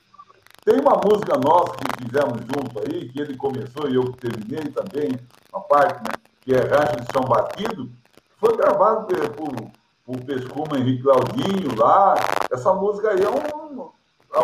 Tem 0.65 0.79
uma 0.79 1.01
música 1.05 1.37
nossa 1.39 1.73
que 1.73 2.05
fizemos 2.05 2.41
junto 2.43 2.79
aí, 2.79 3.09
que 3.09 3.21
ele 3.21 3.37
começou 3.37 3.91
e 3.91 3.97
eu 3.97 4.13
terminei 4.13 4.71
também, 4.71 5.19
uma 5.53 5.61
parte, 5.61 6.05
né? 6.05 6.13
Que 6.41 6.55
é 6.55 6.61
Rancho 6.61 7.01
de 7.01 7.13
Chão 7.13 7.23
Batido, 7.23 7.91
foi 8.39 8.57
gravado 8.57 9.09
por, 9.31 9.53
por 10.07 10.25
Pescuma 10.25 10.79
Henrique 10.79 11.03
Claudinho 11.03 11.77
lá. 11.77 12.15
Essa 12.53 12.73
música 12.73 13.11
aí 13.11 13.23
é 13.23 13.29
um. 13.29 13.91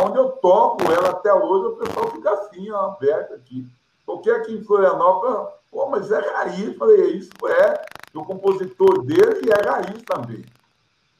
Onde 0.04 0.18
eu 0.18 0.30
toco 0.30 0.82
ela 0.92 1.10
até 1.10 1.32
hoje, 1.32 1.66
o 1.66 1.76
pessoal 1.76 2.10
fica 2.10 2.32
assim, 2.32 2.68
ó, 2.72 2.86
aberto 2.86 3.34
aqui. 3.34 3.64
Porque 4.04 4.28
aqui 4.28 4.54
em 4.54 4.64
Florianópolis, 4.64 5.54
pô, 5.70 5.86
mas 5.88 6.10
é 6.10 6.18
raiz. 6.18 6.76
Falei, 6.76 7.00
é 7.00 7.06
isso 7.10 7.30
é. 7.46 7.84
O 8.12 8.24
compositor 8.24 9.04
dele 9.04 9.50
é 9.52 9.68
raiz 9.68 10.02
também. 10.02 10.44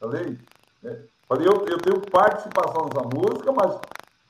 Falei, 0.00 0.36
é. 0.84 0.98
Falei, 1.28 1.46
eu, 1.46 1.66
eu 1.66 1.78
tenho 1.78 2.00
participação 2.00 2.86
nessa 2.86 3.06
música, 3.06 3.52
mas 3.52 3.78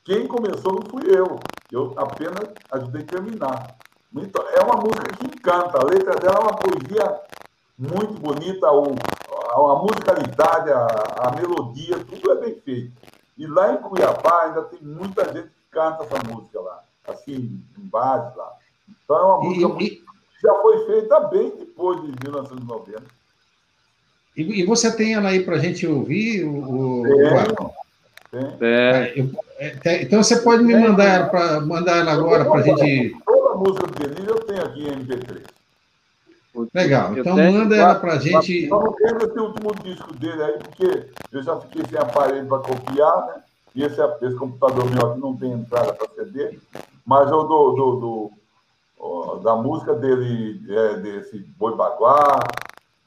quem 0.05 0.27
começou 0.27 0.73
não 0.73 0.83
fui 0.91 1.03
eu. 1.07 1.39
Eu 1.71 1.95
apenas 1.97 2.49
ajudei 2.73 3.03
a 3.03 3.07
terminar. 3.07 3.77
Então, 4.15 4.45
é 4.49 4.61
uma 4.63 4.77
música 4.77 5.17
que 5.17 5.27
encanta. 5.27 5.79
A 5.79 5.85
letra 5.85 6.17
dela 6.17 6.39
é 6.39 6.41
uma 6.41 6.57
poesia 6.57 7.21
muito 7.79 8.15
bonita, 8.15 8.73
o, 8.73 8.97
a, 9.53 9.73
a 9.73 9.83
musicalidade, 9.83 10.73
a, 10.73 10.87
a, 11.29 11.37
melodia, 11.37 12.05
tudo 12.05 12.33
é 12.33 12.41
bem 12.41 12.61
feito. 12.61 12.93
E 13.37 13.47
lá 13.47 13.73
em 13.73 13.77
Cuiabá 13.77 14.43
ainda 14.45 14.63
tem 14.63 14.81
muita 14.83 15.25
gente 15.33 15.49
que 15.49 15.71
canta 15.71 16.03
essa 16.03 16.17
música 16.29 16.61
lá, 16.61 16.83
assim, 17.07 17.63
em 17.79 17.87
bares 17.87 18.35
lá. 18.35 18.53
Então 18.89 19.17
é 19.17 19.23
uma 19.23 19.39
música 19.39 19.85
e, 19.85 19.91
que 19.91 20.05
já 20.43 20.55
foi 20.61 20.87
feita 20.87 21.21
bem 21.29 21.57
depois 21.57 22.01
de 22.01 22.09
1990. 22.25 23.18
E, 24.39 24.61
e 24.61 24.65
você 24.65 24.95
tem 24.95 25.15
ela 25.15 25.31
aí 25.31 25.43
para 25.43 25.57
a 25.57 25.59
gente 25.59 25.85
ouvir? 25.85 26.45
O, 26.45 27.03
o... 27.03 27.73
É. 28.71 29.25
É, 29.61 30.03
então 30.03 30.23
você 30.23 30.37
pode 30.37 30.63
me 30.63 30.77
mandar, 30.77 31.29
pra, 31.31 31.61
mandar 31.61 31.97
ela 31.97 32.13
agora 32.13 32.45
para 32.45 32.61
a 32.61 32.63
gente. 32.63 33.17
Toda 33.25 33.53
a 33.53 33.57
música 33.57 33.87
do 33.89 33.95
Denise 33.95 34.29
eu 34.29 34.41
tenho 34.41 34.63
aqui 34.63 34.89
em 34.89 35.05
MP3. 35.05 35.43
Legal, 36.73 37.19
então 37.19 37.37
manda 37.37 37.77
ela 37.77 37.95
para 37.97 38.15
a 38.15 38.19
gente. 38.19 38.69
Só 38.69 38.81
não 38.81 38.93
tenho 38.93 39.17
esse 39.17 39.39
último 39.39 39.75
disco 39.83 40.13
dele 40.15 40.43
aí, 40.43 40.59
porque 40.59 41.07
eu 41.33 41.43
já 41.43 41.57
fiquei 41.61 41.83
sem 41.91 41.99
aparelho 41.99 42.47
para 42.47 42.59
copiar, 42.59 43.27
né? 43.27 43.43
E 43.75 43.83
esse, 43.83 44.01
esse 44.23 44.37
computador 44.37 44.89
meu 44.91 45.11
aqui 45.11 45.21
não 45.21 45.37
tem 45.37 45.53
entrada 45.53 45.93
para 45.93 46.09
CD, 46.15 46.59
mas 47.05 47.31
eu 47.31 47.45
do, 47.45 47.73
do, 47.73 48.31
do, 48.99 49.39
da 49.43 49.57
música 49.57 49.95
dele, 49.95 50.61
é, 50.69 50.97
desse 50.97 51.39
Boi 51.59 51.77
Baguá, 51.77 52.41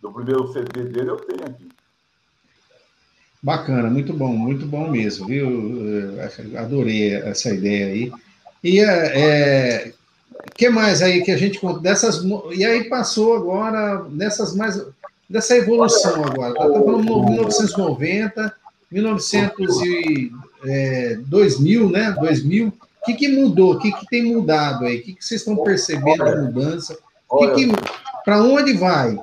do 0.02 0.12
primeiro 0.12 0.52
CD 0.52 0.84
dele, 0.84 1.10
eu 1.12 1.18
tenho 1.18 1.44
aqui. 1.46 1.70
Bacana, 3.44 3.90
muito 3.90 4.14
bom, 4.14 4.34
muito 4.34 4.66
bom 4.66 4.90
mesmo, 4.90 5.28
viu? 5.28 5.48
Adorei 6.58 7.16
essa 7.16 7.54
ideia 7.54 7.88
aí. 7.88 8.12
E 8.64 8.80
é, 8.80 9.20
é 9.20 9.94
que 10.56 10.70
mais 10.70 11.02
aí 11.02 11.24
que 11.24 11.32
a 11.32 11.38
gente 11.38 11.60
dessas 11.82 12.24
e 12.54 12.64
aí 12.64 12.84
passou 12.86 13.36
agora 13.36 14.04
nessas 14.10 14.56
mais 14.56 14.80
dessa 15.28 15.58
evolução 15.58 16.24
agora. 16.24 16.54
Tá 16.54 16.68
falando 16.68 17.24
1990, 17.30 18.56
1900 18.92 19.82
e 19.82 20.32
é, 20.66 21.16
2000, 21.26 21.90
né? 21.90 22.16
2000. 22.20 22.68
O 22.68 23.06
que, 23.06 23.16
que 23.16 23.28
mudou? 23.30 23.74
O 23.74 23.80
que, 23.80 23.92
que 23.92 24.06
tem 24.06 24.24
mudado 24.24 24.86
aí? 24.86 25.00
O 25.00 25.02
que, 25.02 25.14
que 25.14 25.26
vocês 25.26 25.42
estão 25.42 25.58
percebendo 25.64 26.24
de 26.24 26.42
mudança? 26.42 26.96
Que 27.40 27.48
que, 27.56 27.72
para 28.24 28.44
onde 28.44 28.74
vai? 28.74 29.18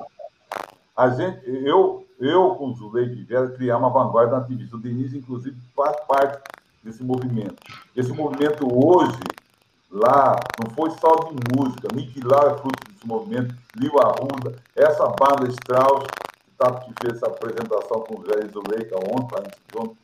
A 0.99 1.07
gente, 1.11 1.39
eu, 1.47 2.05
eu 2.19 2.55
com 2.55 2.71
o 2.71 2.73
Zulei 2.73 3.23
Vera 3.23 3.47
criar 3.51 3.77
uma 3.77 3.89
vanguarda 3.89 4.35
ativista. 4.35 4.75
O 4.75 4.79
Denise, 4.81 5.17
inclusive, 5.17 5.55
faz 5.73 5.95
parte 6.05 6.41
desse 6.83 7.01
movimento. 7.01 7.55
Esse 7.95 8.11
movimento 8.11 8.67
hoje 8.69 9.21
lá 9.89 10.35
não 10.59 10.69
foi 10.75 10.91
só 10.99 11.15
de 11.29 11.35
música. 11.55 11.87
Lau 12.25 12.49
é 12.49 12.57
fruto 12.57 12.91
desse 12.91 13.07
movimento, 13.07 13.55
Liu 13.77 13.93
Arruda, 13.97 14.61
essa 14.75 15.07
banda 15.07 15.47
Strauss, 15.47 16.05
que, 16.43 16.51
tá, 16.57 16.69
que 16.81 16.93
fez 17.01 17.15
essa 17.15 17.27
apresentação 17.27 18.01
com 18.01 18.19
o 18.19 18.25
Zé 18.25 18.45
Zuleika 18.51 18.97
ontem, 18.97 19.49
junto, 19.73 19.95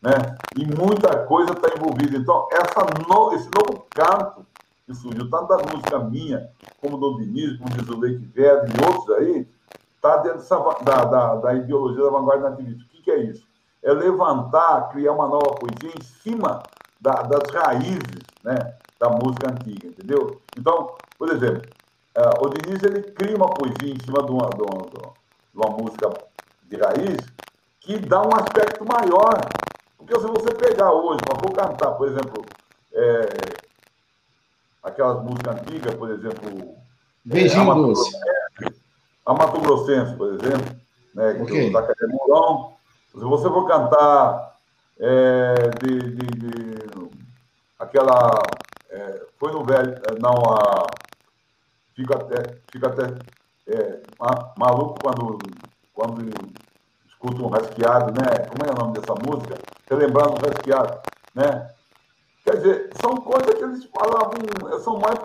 né? 0.00 0.12
E 0.56 0.64
muita 0.64 1.26
coisa 1.26 1.54
está 1.54 1.74
envolvida. 1.74 2.16
Então, 2.18 2.46
essa 2.52 2.86
no, 3.08 3.32
esse 3.32 3.50
novo 3.52 3.84
canto 3.90 4.46
que 4.86 4.94
surgiu, 4.94 5.28
tanto 5.28 5.48
da 5.48 5.56
música 5.56 5.98
minha, 5.98 6.48
como 6.80 6.98
do 6.98 7.18
Diniz, 7.18 7.58
como 7.58 7.74
do 7.74 7.84
Zuleika 7.84 8.22
Verde 8.32 8.72
e 8.72 8.84
outros 8.84 9.16
aí, 9.16 9.55
está 10.06 10.16
dentro 10.18 10.84
da, 10.84 11.04
da, 11.04 11.34
da, 11.36 11.54
ideologia 11.54 12.04
da 12.04 12.10
vanguarda 12.10 12.50
nativista. 12.50 12.84
O 12.84 12.88
que, 12.88 13.02
que 13.02 13.10
é 13.10 13.18
isso? 13.22 13.46
É 13.82 13.92
levantar, 13.92 14.88
criar 14.90 15.12
uma 15.12 15.28
nova 15.28 15.54
poesia 15.54 15.92
em 15.96 16.02
cima 16.02 16.62
da, 17.00 17.22
das 17.22 17.50
raízes, 17.50 18.22
né? 18.42 18.74
da 18.98 19.10
música 19.10 19.50
antiga, 19.50 19.88
entendeu? 19.88 20.40
Então, 20.58 20.94
por 21.18 21.30
exemplo, 21.30 21.62
uh, 22.16 22.46
o 22.46 22.48
Diniz 22.48 22.82
ele 22.82 23.02
cria 23.02 23.36
uma 23.36 23.50
poesia 23.50 23.94
em 23.94 24.00
cima 24.00 24.22
de 24.22 24.32
uma, 24.32 24.48
de 24.50 24.62
uma, 24.62 24.82
de 24.86 25.54
uma 25.54 25.70
música 25.76 26.12
de 26.64 26.76
raiz 26.76 27.18
que 27.80 27.98
dá 27.98 28.22
um 28.22 28.34
aspecto 28.34 28.84
maior. 28.84 29.38
Porque 29.98 30.18
se 30.18 30.26
você 30.26 30.54
pegar 30.54 30.92
hoje, 30.92 31.20
para 31.24 31.38
for 31.38 31.52
cantar, 31.52 31.92
por 31.92 32.08
exemplo, 32.08 32.44
é, 32.92 33.28
aquelas 34.82 35.22
músicas 35.22 35.56
antigas, 35.60 35.94
por 35.94 36.10
exemplo. 36.10 36.76
Beijinho 37.24 37.72
é, 37.72 37.74
doce. 37.74 38.16
A 39.26 39.34
Mato 39.34 39.60
Grossense, 39.60 40.14
por 40.14 40.28
exemplo, 40.28 40.76
né, 41.12 41.42
okay. 41.42 41.72
da 41.72 41.82
Cadê 41.82 42.06
Mourão. 42.06 42.74
Se 43.12 43.18
você 43.18 43.48
for 43.48 43.66
cantar 43.66 44.56
é, 45.00 45.54
de, 45.82 45.98
de, 45.98 46.26
de, 46.26 47.10
aquela 47.78 48.40
é, 48.88 49.26
foi 49.36 49.52
no 49.52 49.64
velho, 49.64 49.94
é, 49.94 50.18
não, 50.20 50.32
a, 50.54 50.86
fica 51.94 52.14
até, 52.14 52.58
fica 52.70 52.86
até 52.86 53.18
é, 53.66 54.00
maluco 54.56 55.00
quando, 55.02 55.38
quando 55.92 56.30
escuta 57.08 57.42
um 57.42 57.48
rasqueado, 57.48 58.12
né? 58.12 58.46
Como 58.46 58.64
é 58.64 58.72
o 58.72 58.78
nome 58.78 58.98
dessa 58.98 59.14
música? 59.14 59.58
Relembrando 59.90 60.34
o 60.34 60.48
rasqueado, 60.48 61.00
né? 61.34 61.70
Quer 62.44 62.56
dizer, 62.58 62.90
são 63.00 63.16
coisas 63.16 63.54
que 63.54 63.64
eles 63.64 63.84
falavam, 63.86 64.34
são 64.84 64.98
mais, 64.98 65.18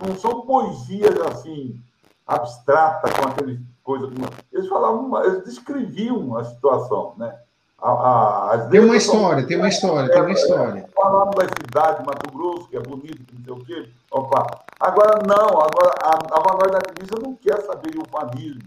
não 0.00 0.16
são 0.16 0.42
poesias 0.42 1.20
assim, 1.22 1.82
abstratas, 2.26 3.12
com 3.12 3.28
aqueles 3.28 3.60
coisas. 3.84 4.10
Eles 4.52 4.68
falavam, 4.68 5.24
eles 5.24 5.44
descreviam 5.44 6.36
a 6.36 6.44
situação, 6.44 7.14
né? 7.16 7.38
A, 7.78 8.54
a, 8.54 8.68
tem 8.68 8.80
uma 8.80 8.96
história, 8.96 9.40
são... 9.40 9.48
tem 9.48 9.56
uma 9.58 9.68
história, 9.68 10.06
é, 10.06 10.12
tem 10.12 10.22
uma 10.22 10.32
história. 10.32 10.88
Falando 10.94 11.34
da 11.34 11.44
cidade 11.44 12.00
de 12.00 12.06
Mato 12.06 12.30
Grosso, 12.32 12.68
que 12.68 12.76
é 12.76 12.80
bonito, 12.80 13.22
que 13.24 13.34
não 13.34 13.44
sei 13.44 13.52
o 13.52 13.64
quê. 13.64 13.90
Opa. 14.10 14.46
Agora, 14.80 15.20
não, 15.26 15.60
agora 15.60 15.94
a, 16.02 16.14
a 16.14 16.40
vanguarda 16.40 16.78
ativista 16.78 17.20
não 17.22 17.34
quer 17.36 17.60
saber 17.62 17.90
de 17.90 17.98
ufanismo. 17.98 18.62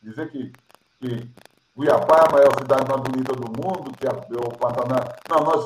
Dizer 0.00 0.30
que, 0.30 0.52
que 1.00 1.28
Cuiabá 1.74 2.18
é 2.18 2.28
a 2.28 2.32
maior 2.32 2.54
cidade 2.58 2.88
mais 2.88 3.00
bonita 3.02 3.32
do 3.32 3.48
mundo, 3.50 3.92
que 3.98 4.06
é 4.06 4.10
o 4.10 4.56
Pantanal. 4.56 5.04
Não, 5.28 5.44
nós 5.44 5.64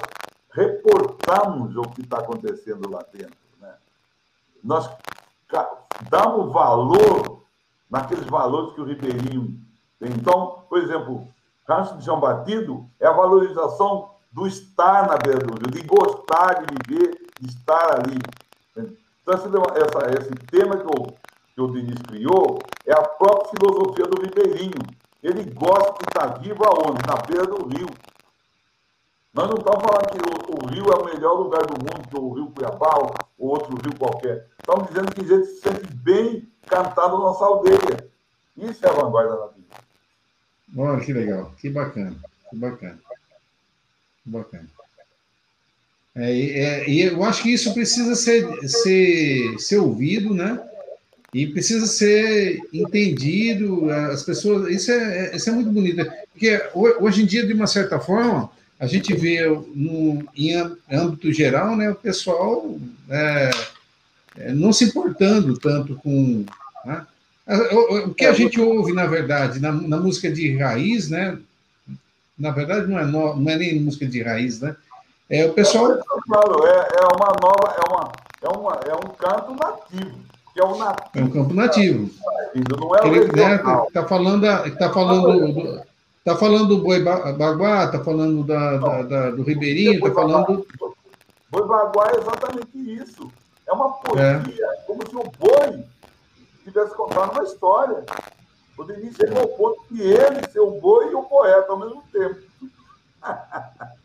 reportamos 0.53 1.77
o 1.77 1.83
que 1.83 2.01
está 2.01 2.19
acontecendo 2.19 2.91
lá 2.91 3.05
dentro. 3.13 3.37
Né? 3.61 3.75
Nós 4.65 4.89
damos 6.11 6.53
valor 6.53 7.43
naqueles 7.91 8.27
valores 8.27 8.75
que 8.75 8.81
o 8.81 8.85
Ribeirinho 8.85 9.59
tem. 9.99 10.11
Então, 10.11 10.65
por 10.69 10.79
exemplo, 10.79 11.27
Rancho 11.69 11.97
de 11.97 12.05
João 12.05 12.21
Batido 12.21 12.89
é 13.01 13.07
a 13.07 13.13
valorização 13.13 14.11
do 14.33 14.47
estar 14.47 15.09
na 15.09 15.17
beira 15.17 15.41
do 15.41 15.55
rio, 15.55 15.71
de 15.71 15.83
gostar 15.83 16.63
de 16.63 16.67
viver, 16.75 17.19
de 17.41 17.49
estar 17.49 17.95
ali. 17.95 18.19
Então, 18.77 19.35
essa, 19.75 20.21
esse 20.21 20.35
tema 20.47 20.77
que 20.77 20.87
o, 20.87 21.07
que 21.55 21.61
o 21.61 21.73
Diniz 21.73 22.01
criou 22.03 22.59
é 22.85 22.93
a 22.93 23.03
própria 23.03 23.51
filosofia 23.51 24.07
do 24.07 24.23
ribeirinho. 24.23 24.79
Ele 25.23 25.43
gosta 25.55 25.95
de 25.95 26.05
estar 26.09 26.39
vivo 26.39 26.65
aonde? 26.65 27.01
Na 27.07 27.17
beira 27.27 27.47
do 27.47 27.67
rio. 27.67 27.89
Nós 29.37 29.51
não 29.51 29.59
estamos 29.59 29.85
falando 29.85 30.09
que 30.09 30.51
o, 30.51 30.65
o, 30.65 30.67
rio 30.67 30.91
é 30.91 30.97
o 30.97 31.05
melhor 31.05 31.35
lugar 31.35 31.67
do 31.67 31.79
mundo, 31.79 32.09
que 32.09 32.17
o 32.17 32.33
rio 32.33 32.51
Cuiabá 32.53 32.97
ou 33.39 33.51
outro 33.51 33.77
rio 33.77 33.95
qualquer. 33.99 34.47
Estamos 34.59 34.89
dizendo 34.89 35.15
que 35.15 35.21
a 35.21 35.25
gente 35.25 35.47
se 35.49 35.61
sente 35.61 35.95
bem 35.97 36.49
cantando 36.67 37.19
nossa 37.19 37.45
aldeia. 37.45 38.09
Isso 38.57 38.87
é 38.87 38.89
a 38.89 38.93
vanguarda 38.93 39.37
na 39.37 39.47
vida. 39.49 39.67
Olha 40.75 41.05
que 41.05 41.13
legal, 41.13 41.53
que 41.61 41.69
bacana, 41.69 42.17
que 42.49 42.57
bacana, 42.57 42.99
que 44.25 44.31
bacana. 44.31 44.69
É, 46.15 46.31
é, 46.33 46.89
e 46.89 47.03
eu 47.03 47.23
acho 47.23 47.43
que 47.43 47.53
isso 47.53 47.75
precisa 47.75 48.15
ser, 48.15 48.49
ser, 48.67 49.59
ser 49.59 49.77
ouvido, 49.77 50.33
né? 50.33 50.67
E 51.35 51.47
precisa 51.47 51.87
ser 51.87 52.59
entendido. 52.73 53.91
As 53.91 54.23
pessoas, 54.23 54.71
isso 54.71 54.91
é, 54.91 55.37
isso 55.37 55.51
é 55.51 55.53
muito 55.53 55.71
bonito, 55.71 56.11
porque 56.33 56.59
hoje 56.75 57.23
em 57.23 57.27
dia, 57.27 57.47
de 57.47 57.53
uma 57.53 57.67
certa 57.67 58.01
forma, 58.01 58.51
a 58.79 58.87
gente 58.87 59.15
vê 59.15 59.49
no, 59.75 60.25
em 60.37 60.55
âmbito 60.91 61.33
geral, 61.33 61.75
né, 61.77 61.91
o 61.91 61.95
pessoal 61.95 62.77
é, 63.09 63.51
é, 64.39 64.53
não 64.53 64.73
se 64.73 64.85
importando 64.85 65.59
tanto 65.59 65.97
com. 65.97 66.45
Né? 66.85 67.07
O, 67.47 68.13
que 68.13 68.25
a 68.25 68.31
é, 68.31 68.35
gente 68.35 68.61
ouve, 68.61 68.93
na 68.93 69.07
verdade, 69.07 69.61
na, 69.61 69.73
na, 69.73 69.97
música 69.99 70.31
de 70.31 70.57
raiz, 70.57 71.09
né? 71.09 71.39
Na 72.39 72.51
verdade, 72.51 72.87
não 72.87 72.99
é, 72.99 73.05
no, 73.05 73.37
não 73.37 73.51
é 73.51 73.57
nem 73.57 73.81
música 73.81 74.05
de 74.05 74.23
raiz, 74.23 74.61
né? 74.61 74.77
É 75.31 75.47
o 75.47 75.53
pessoal. 75.53 75.93
É, 75.93 75.97
é 75.97 77.05
uma 77.15 77.33
nova, 77.41 77.77
é, 77.77 77.91
uma, 77.91 78.13
é, 78.43 78.49
uma, 78.49 78.81
é 78.87 78.95
um 78.95 79.15
canto 79.15 79.55
nativo. 79.55 80.19
Que 80.53 80.61
é, 80.61 80.65
um 80.65 80.79
nativo, 80.79 81.11
é 81.15 81.23
um 81.23 81.31
campo 81.31 81.55
nativo. 81.55 82.11
Não 82.55 82.97
é 82.97 83.09
Ele, 83.09 83.33
né, 83.33 83.59
tá 83.93 84.07
falando, 84.07 84.47
tá 84.77 84.93
falando 84.93 85.53
do, 85.53 85.83
Está 86.27 86.37
falando 86.37 86.67
do 86.67 86.79
Boi 86.79 87.05
Baguá, 87.05 87.85
está 87.85 88.03
falando 88.03 88.43
da, 88.43 88.79
da, 88.79 89.03
da, 89.03 89.31
do 89.31 89.45
Ribeirinho, 89.45 90.05
está 90.05 90.11
falando. 90.11 90.67
Boi 91.53 91.69
Baguá 91.69 92.11
é 92.11 92.19
exatamente 92.19 92.77
isso. 92.77 93.31
É 93.65 93.73
uma 93.73 93.93
poesia, 93.93 94.67
é. 94.67 94.77
como 94.89 95.09
se 95.09 95.15
o 95.15 95.23
boi 95.39 95.85
estivesse 96.59 96.97
contando 96.97 97.31
uma 97.31 97.45
história. 97.45 98.05
O 98.77 98.83
Denis 98.83 99.15
chegou 99.15 99.39
ao 99.39 99.47
ponto 99.51 99.85
que 99.87 100.03
ele, 100.03 100.51
seu 100.51 100.69
boi 100.81 101.13
e 101.13 101.15
o 101.15 101.23
poeta 101.23 101.71
ao 101.71 101.79
mesmo 101.79 102.03
tempo. 102.13 102.41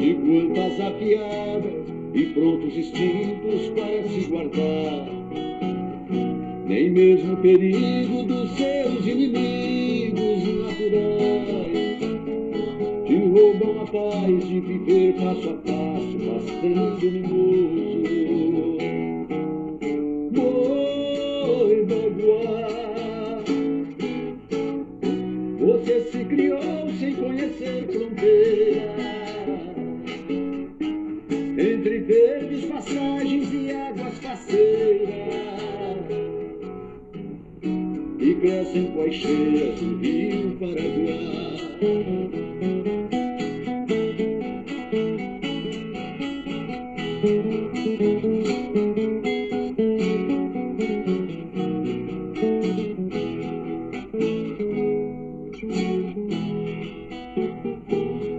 e 0.00 0.14
quantas 0.16 0.80
afiadas 0.84 1.86
e 2.12 2.26
prontos 2.34 2.74
instintos 2.74 3.68
para 3.68 4.02
se 4.08 4.26
guardar 4.28 5.20
nem 6.66 6.90
mesmo 6.90 7.34
o 7.34 7.36
perigo 7.36 8.24
dos 8.24 8.56
seus 8.56 9.06
inimigos 9.06 9.99
te 13.06 13.16
roubam 13.28 13.82
a 13.82 13.86
paz 13.86 14.48
de 14.48 14.60
viver 14.60 15.14
passo 15.14 15.50
a 15.50 15.54
passo, 15.54 16.18
bastante 16.24 17.06
luminoso. 17.06 18.78
Boi 20.32 21.84
Baguá, 21.84 23.42
você 25.58 26.00
se 26.10 26.24
criou 26.24 26.90
sem 26.98 27.14
conhecer 27.14 27.86
fronteira 27.88 28.94
entre 31.58 31.98
verdes 31.98 32.64
passagens 32.64 33.52
e 33.52 33.70
águas 33.72 34.14
faceiras 34.18 35.59
e 38.30 38.34
crescem 38.36 38.86
com 38.92 39.02
as 39.02 39.14
cheias 39.14 39.80
do 39.80 39.96
rio 39.98 40.56
Paraguai. 40.60 41.56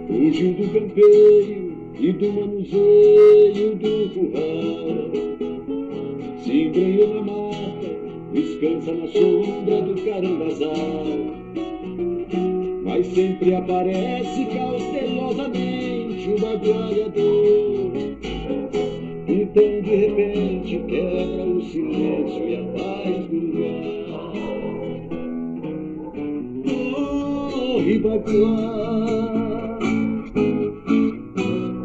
Fugiu 0.06 0.54
do 0.54 0.68
campeiro 0.72 1.72
e 2.00 2.12
do 2.12 2.32
manuseio 2.32 3.76
do 3.76 4.08
curral, 4.14 5.10
se 6.42 6.52
embrenhou 6.52 7.14
na 7.14 7.20
mata 7.20 7.71
descansa 8.62 8.92
na 8.92 9.08
sombra 9.08 9.82
do 9.82 9.94
carambazal. 10.04 10.72
Mas 12.84 13.06
sempre 13.08 13.54
aparece 13.56 14.46
cautelosamente 14.46 16.30
o 16.30 16.38
bagualhador. 16.40 17.90
Então 19.26 19.80
de 19.82 19.96
repente 19.96 20.78
quebra 20.86 21.44
o 21.44 21.60
silêncio 21.62 22.48
e 22.48 22.54
a 22.54 22.62
paz 22.78 23.26
do 23.26 23.36
lugar. 23.36 23.82
Corre, 26.94 27.98
baguá, 27.98 29.78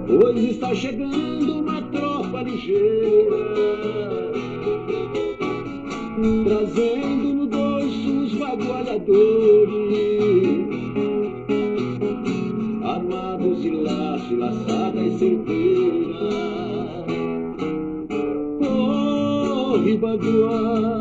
pois 0.07 0.43
está 0.43 0.75
chegando 0.75 1.59
uma 1.59 1.81
tropa 1.81 2.43
ligeira 2.43 4.26
trazendo 6.43 7.33
no 7.33 7.45
dorso 7.47 8.09
os 8.23 8.33
vagualhadores, 8.33 9.07
armados 12.83 13.61
de 13.61 13.69
laço, 13.71 14.35
laçada 14.35 15.01
e 15.01 15.17
certeira. 15.17 16.17
Corre, 18.59 19.97
baguá, 19.97 20.99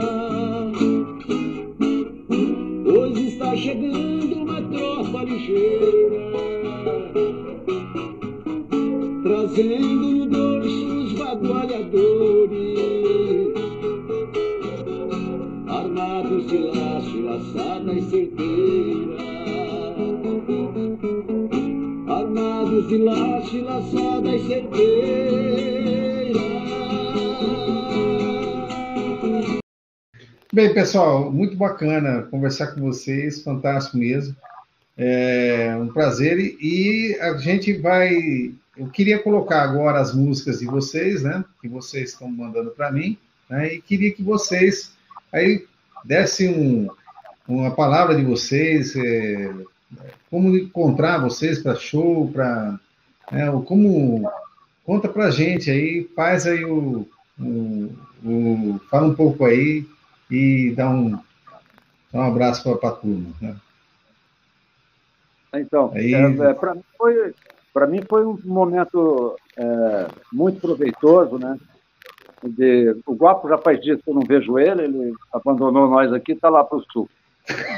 pois 2.84 3.18
está 3.18 3.56
chegando 3.56 4.36
uma 4.42 4.62
tropa 4.62 5.24
ligeira, 5.24 6.30
trazendo 9.22 10.15
Armados 22.86 22.88
de 22.88 22.98
laço, 22.98 23.62
laçada 23.62 24.28
e 24.28 24.46
certeira. 24.46 26.40
Bem, 30.52 30.72
pessoal, 30.72 31.32
muito 31.32 31.56
bacana 31.56 32.22
conversar 32.30 32.68
com 32.68 32.80
vocês, 32.80 33.42
fantástico 33.42 33.98
mesmo. 33.98 34.36
É 34.96 35.76
um 35.80 35.88
prazer 35.88 36.38
e 36.38 37.18
a 37.20 37.36
gente 37.36 37.72
vai. 37.74 38.54
Eu 38.76 38.88
queria 38.88 39.18
colocar 39.18 39.62
agora 39.62 39.98
as 39.98 40.14
músicas 40.14 40.60
de 40.60 40.66
vocês, 40.66 41.22
né? 41.22 41.44
Que 41.60 41.68
vocês 41.68 42.10
estão 42.10 42.30
mandando 42.30 42.70
para 42.70 42.92
mim, 42.92 43.18
né? 43.50 43.74
E 43.74 43.82
queria 43.82 44.12
que 44.12 44.22
vocês 44.22 44.92
aí 45.32 45.66
desse 46.04 46.48
um, 46.48 46.88
uma 47.48 47.72
palavra 47.72 48.14
de 48.14 48.22
vocês, 48.22 48.94
é, 48.94 49.52
como 50.30 50.56
encontrar 50.56 51.18
vocês 51.18 51.62
para 51.62 51.74
show, 51.74 52.30
para 52.32 52.78
é, 53.32 53.50
como 53.64 54.30
conta 54.84 55.08
para 55.08 55.30
gente 55.30 55.70
aí, 55.70 56.08
faz 56.14 56.46
aí 56.46 56.64
o, 56.64 57.06
o, 57.38 57.90
o, 58.24 58.80
fala 58.90 59.08
um 59.08 59.14
pouco 59.14 59.44
aí 59.44 59.86
e 60.30 60.72
dá 60.76 60.88
um, 60.88 61.10
dá 62.12 62.20
um 62.20 62.22
abraço 62.22 62.76
para 62.76 62.88
a 62.88 62.92
turma. 62.92 63.30
Né? 63.40 63.56
Então, 65.54 65.92
aí... 65.94 66.14
é, 66.14 66.22
é 66.22 66.54
para 66.54 66.74
mim 66.74 66.84
foi 66.96 67.34
para 67.72 67.86
mim 67.86 68.00
foi 68.08 68.24
um 68.24 68.38
momento 68.44 69.36
é, 69.56 70.08
muito 70.32 70.60
proveitoso, 70.60 71.38
né? 71.38 71.58
de. 72.42 72.96
O 73.06 73.14
Guapo 73.14 73.48
já 73.48 73.58
faz 73.58 73.80
dias 73.80 74.00
que 74.02 74.10
eu 74.10 74.14
não 74.14 74.22
vejo 74.22 74.58
ele, 74.58 74.84
ele 74.84 75.14
abandonou 75.32 75.88
nós 75.88 76.12
aqui, 76.12 76.32
está 76.32 76.48
lá 76.48 76.64
para 76.64 76.78
o 76.78 76.84
sul. 76.92 77.08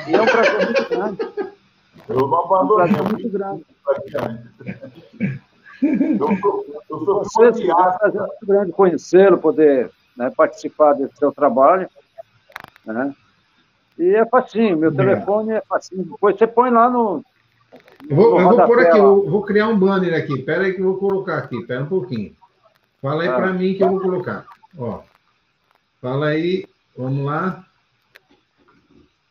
E 0.06 0.14
é 0.14 0.20
um 0.20 0.26
prazer 0.26 0.64
muito 0.64 0.88
grande. 0.88 1.18
Eu 2.08 2.28
não 2.28 2.44
abandonei. 2.44 2.94
É 2.96 3.02
um 3.02 3.08
muito 3.08 3.28
grande. 3.28 3.66
Eu 5.82 6.36
sou, 6.38 6.66
eu 6.90 7.04
sou 7.04 7.24
Você, 7.24 7.68
é 7.68 7.74
um 7.74 7.98
prazer 7.98 8.20
muito 8.20 8.46
grande 8.46 8.72
conhecê-lo, 8.72 9.38
poder 9.38 9.90
né, 10.16 10.32
participar 10.36 10.94
desse 10.94 11.16
seu 11.16 11.30
trabalho. 11.32 11.88
Né? 12.84 13.14
E 13.98 14.14
é 14.14 14.24
facinho, 14.26 14.76
meu 14.76 14.94
telefone 14.94 15.52
é 15.52 15.60
facinho. 15.60 16.04
Depois 16.04 16.36
você 16.36 16.46
põe 16.46 16.70
lá 16.70 16.88
no. 16.88 17.24
Eu 18.08 18.16
vou, 18.16 18.40
eu 18.40 18.48
vou 18.48 18.66
pôr 18.66 18.80
aqui, 18.80 18.98
eu 18.98 19.30
vou 19.30 19.42
criar 19.42 19.68
um 19.68 19.78
banner 19.78 20.14
aqui. 20.14 20.34
Espera 20.34 20.64
aí 20.64 20.72
que 20.72 20.80
eu 20.80 20.92
vou 20.92 20.98
colocar 20.98 21.38
aqui, 21.38 21.56
espera 21.56 21.82
um 21.82 21.88
pouquinho. 21.88 22.34
Fala 23.02 23.22
aí 23.22 23.28
ah. 23.28 23.36
para 23.36 23.52
mim 23.52 23.74
que 23.74 23.82
eu 23.82 23.90
vou 23.90 24.00
colocar. 24.00 24.46
Ó, 24.78 25.02
fala 26.00 26.28
aí, 26.28 26.66
vamos 26.96 27.24
lá. 27.24 27.64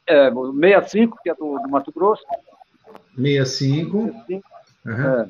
É, 0.05 0.31
65, 0.31 1.17
que 1.21 1.29
é 1.29 1.35
do, 1.35 1.59
do 1.59 1.69
Mato 1.69 1.91
Grosso. 1.91 2.23
65. 3.17 4.13
65. 4.27 4.43
Uhum. 4.85 5.21
É. 5.21 5.27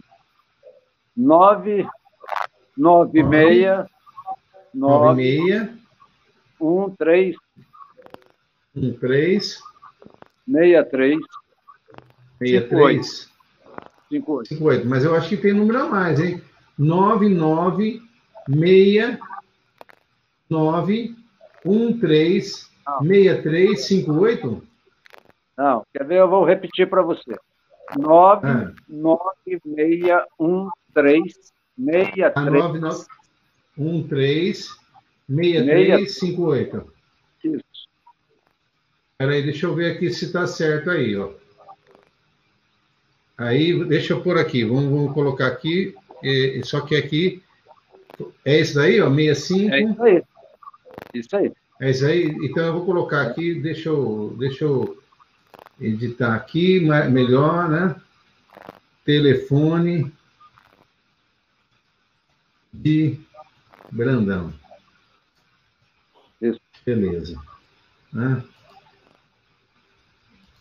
9, 1.16 1.88
96, 2.78 3.88
96, 4.74 5.70
1, 6.60 6.96
3, 6.96 7.36
1, 8.76 8.94
3, 8.94 9.60
63, 10.46 11.18
63, 12.40 13.30
58. 14.10 14.48
58. 14.50 14.88
Mas 14.88 15.04
eu 15.04 15.16
acho 15.16 15.30
que 15.30 15.38
tem 15.38 15.54
número 15.54 15.80
a 15.80 15.90
mais, 15.90 16.20
hein? 16.20 16.40
99, 16.78 18.00
6, 18.48 19.18
9 20.48 21.16
1 21.66 22.00
3 22.00 22.72
63 23.02 23.86
58? 23.86 24.64
Não, 25.58 25.84
quer 25.94 26.06
ver? 26.06 26.20
Eu 26.20 26.30
vou 26.30 26.46
repetir 26.46 26.88
para 26.88 27.02
você. 27.02 27.36
99613 27.96 30.08
63 33.78 34.76
6358. 35.30 36.94
Isso. 37.44 37.64
Peraí, 39.18 39.44
deixa 39.44 39.66
eu 39.66 39.76
ver 39.76 39.94
aqui 39.94 40.10
se 40.12 40.26
está 40.26 40.46
certo 40.48 40.92
aí, 40.92 41.18
ó. 41.18 41.32
Aí, 43.38 43.84
deixa 43.86 44.14
eu 44.14 44.22
pôr 44.22 44.38
aqui, 44.38 44.64
vamos, 44.64 44.86
vamos 44.86 45.14
colocar 45.14 45.48
aqui, 45.48 45.94
é, 46.24 46.62
só 46.64 46.80
que 46.82 46.96
aqui, 46.96 47.44
é 48.44 48.60
esse 48.60 48.74
daí, 48.74 49.00
ó, 49.00 49.14
65? 49.14 49.74
É 49.74 49.82
isso 49.82 50.04
aí. 50.04 50.24
Isso 51.14 51.36
aí. 51.36 51.52
É 51.80 51.92
isso 51.92 52.06
aí? 52.06 52.36
Então 52.44 52.66
eu 52.66 52.74
vou 52.74 52.86
colocar 52.86 53.22
aqui, 53.22 53.54
deixa 53.54 53.90
eu, 53.90 54.36
deixa 54.40 54.66
eu 54.66 54.98
editar 55.80 56.36
aqui, 56.36 56.80
melhor, 56.80 57.70
né? 57.70 57.96
Telefone 59.06 60.12
de 62.74 63.20
Brandão. 63.92 64.54
Isso. 66.42 66.60
Beleza. 66.86 67.40
Né? 68.12 68.44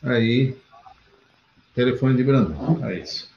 Aí, 0.02 0.56
telefone 1.74 2.16
de 2.16 2.24
Brandão. 2.24 2.84
É 2.84 3.00
isso. 3.00 3.30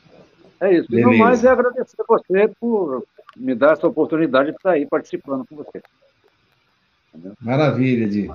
É 0.61 0.73
isso. 0.73 0.93
E 0.93 1.01
no 1.01 1.17
mais 1.17 1.43
é 1.43 1.49
agradecer 1.49 2.01
a 2.01 2.05
você 2.07 2.47
por 2.59 3.05
me 3.35 3.55
dar 3.55 3.73
essa 3.73 3.87
oportunidade 3.87 4.51
de 4.51 4.57
estar 4.57 4.71
aí 4.71 4.85
participando 4.85 5.45
com 5.47 5.55
você. 5.55 5.81
Entendeu? 7.13 7.33
Maravilha, 7.39 8.07
Di. 8.07 8.29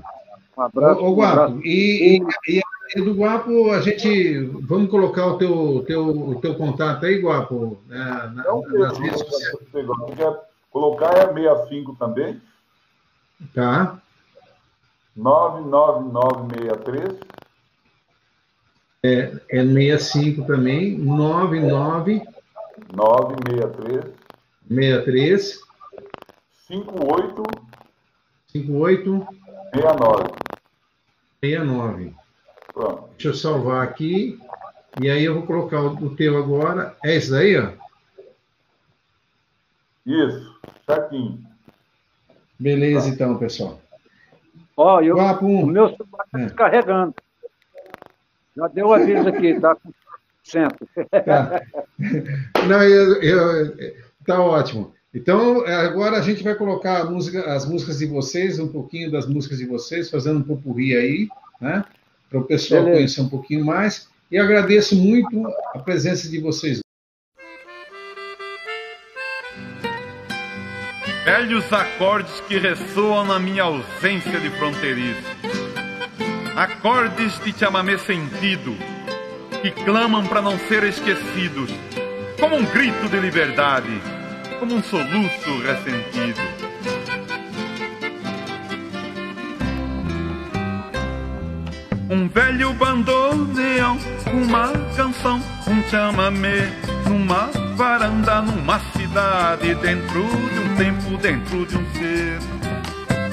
Um 0.56 0.60
abraço. 0.60 1.00
Ô, 1.00 1.10
ô 1.10 1.14
Guapo, 1.14 1.20
um 1.20 1.44
abraço. 1.44 1.60
E, 1.64 2.18
e, 2.18 2.56
e, 2.56 2.62
do 2.96 3.14
Guapo, 3.14 3.70
a 3.70 3.80
gente. 3.80 4.38
Vamos 4.62 4.90
colocar 4.90 5.26
o 5.26 5.38
teu, 5.38 5.82
teu, 5.86 6.06
o 6.06 6.40
teu 6.40 6.54
contato 6.54 7.06
aí, 7.06 7.20
Guapo, 7.20 7.78
na, 7.88 8.26
na, 8.28 8.44
nas 8.78 8.98
redes 8.98 9.20
sociais. 9.20 9.56
Colocar 10.70 11.16
é 11.16 11.26
65 11.32 11.96
também. 11.96 12.40
Tá. 13.54 13.98
99963. 15.16 17.20
É, 19.02 19.32
é 19.48 19.64
65 19.64 20.46
também. 20.46 20.98
99. 20.98 22.22
963. 22.92 24.04
63. 24.68 25.60
58. 26.66 27.42
58. 28.48 29.26
69. 29.72 30.24
69. 31.40 32.23
Pronto. 32.74 33.08
Deixa 33.12 33.28
eu 33.28 33.34
salvar 33.34 33.86
aqui. 33.86 34.38
E 35.00 35.08
aí 35.08 35.24
eu 35.24 35.34
vou 35.34 35.46
colocar 35.46 35.80
o, 35.80 35.94
o 35.94 36.16
teu 36.16 36.36
agora. 36.36 36.96
É 37.04 37.14
esse 37.14 37.30
daí, 37.30 37.56
ó? 37.56 37.70
Isso, 40.04 40.60
certinho. 40.84 41.42
Beleza, 42.58 43.08
tá. 43.08 43.14
então, 43.14 43.38
pessoal. 43.38 43.80
Ó, 44.76 45.00
eu, 45.00 45.16
o 45.16 45.66
meu 45.66 45.88
celular 45.88 46.24
está 46.26 46.38
é. 46.40 46.44
descarregando. 46.44 47.14
Já 48.56 48.68
deu 48.68 48.92
aviso 48.92 49.28
aqui, 49.28 49.58
tá 49.60 49.74
com 49.74 49.92
cento. 50.42 50.88
Tá. 51.24 51.62
Não, 52.68 52.82
eu, 52.82 53.22
eu, 53.22 53.96
tá 54.26 54.40
ótimo. 54.40 54.92
Então, 55.14 55.64
agora 55.64 56.18
a 56.18 56.20
gente 56.20 56.42
vai 56.42 56.54
colocar 56.54 57.04
música, 57.04 57.52
as 57.52 57.64
músicas 57.66 57.98
de 57.98 58.06
vocês, 58.06 58.58
um 58.58 58.68
pouquinho 58.68 59.10
das 59.10 59.26
músicas 59.26 59.58
de 59.58 59.66
vocês, 59.66 60.10
fazendo 60.10 60.40
um 60.40 60.42
popurri 60.42 60.96
aí, 60.96 61.28
né? 61.60 61.84
Para 62.34 62.40
o 62.40 62.44
pessoal 62.46 62.82
Beleza. 62.82 62.98
conhecer 62.98 63.20
um 63.20 63.28
pouquinho 63.28 63.64
mais. 63.64 64.08
E 64.28 64.36
agradeço 64.36 64.96
muito 64.96 65.46
a 65.72 65.78
presença 65.78 66.28
de 66.28 66.40
vocês 66.40 66.80
velhos 71.24 71.72
acordes 71.72 72.40
que 72.48 72.58
ressoam 72.58 73.24
na 73.24 73.38
minha 73.38 73.62
ausência 73.62 74.40
de 74.40 74.50
fronteiriço. 74.50 75.22
Acordes 76.56 77.38
de 77.44 77.52
chamamé 77.56 77.96
sentido, 77.98 78.76
que 79.62 79.70
clamam 79.84 80.26
para 80.26 80.42
não 80.42 80.58
ser 80.58 80.82
esquecidos, 80.84 81.70
como 82.38 82.56
um 82.56 82.64
grito 82.64 83.08
de 83.08 83.18
liberdade, 83.20 84.00
como 84.58 84.74
um 84.74 84.82
soluço 84.82 85.58
ressentido. 85.62 86.53
Um 92.10 92.28
velho 92.28 92.72
bandoneão, 92.74 93.98
uma 94.32 94.68
canção, 94.94 95.40
um 95.66 95.82
chamamé, 95.88 96.70
numa 97.08 97.50
varanda, 97.76 98.42
numa 98.42 98.78
cidade, 98.78 99.74
dentro 99.76 100.22
de 100.22 100.58
um 100.58 100.76
tempo, 100.76 101.16
dentro 101.16 101.66
de 101.66 101.76
um 101.78 101.84
ser. 101.94 102.38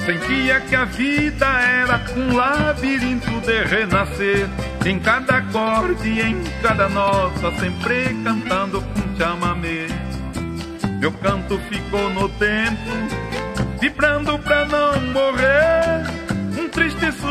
Sentia 0.06 0.60
que 0.60 0.74
a 0.74 0.84
vida 0.84 1.46
era 1.46 2.00
um 2.16 2.34
labirinto 2.34 3.30
de 3.42 3.62
renascer, 3.64 4.48
em 4.86 4.98
cada 4.98 5.36
acorde, 5.36 6.20
em 6.20 6.42
cada 6.62 6.88
nota, 6.88 7.52
sempre 7.60 8.16
cantando 8.24 8.80
com 8.80 9.16
chamamé. 9.18 9.86
Meu 10.98 11.12
canto 11.12 11.60
ficou 11.68 12.08
no 12.10 12.28
tempo, 12.30 12.90
vibrando 13.80 14.38
pra 14.38 14.64
não 14.64 15.00
morrer. 15.12 15.51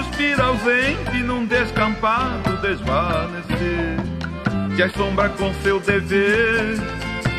Suspiro 0.01 0.41
ausente 0.41 1.17
num 1.23 1.45
descampado 1.45 2.57
desvanecer. 2.57 3.97
Que 4.75 4.81
a 4.81 4.89
sombra 4.89 5.29
com 5.29 5.53
seu 5.61 5.79
dever 5.79 6.75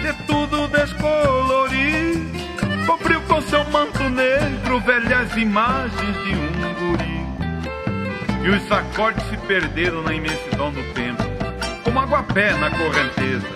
de 0.01 0.27
tudo 0.29 0.69
descolorir. 0.69 2.21
Cobriu 2.87 3.21
com 3.23 3.41
seu 3.43 3.65
manto 3.71 4.09
negro 4.11 4.79
velhas 4.79 5.37
imagens 5.37 6.17
de 6.25 6.35
um 6.35 6.75
guri. 6.75 8.45
E 8.45 8.49
os 8.51 8.71
acordes 8.71 9.25
se 9.29 9.37
perderam 9.39 10.03
na 10.05 10.15
imensidão 10.15 10.71
do 10.71 10.83
tempo, 10.95 11.23
como 11.83 11.99
água-pé 11.99 12.53
na 12.55 12.71
correnteza. 12.71 13.47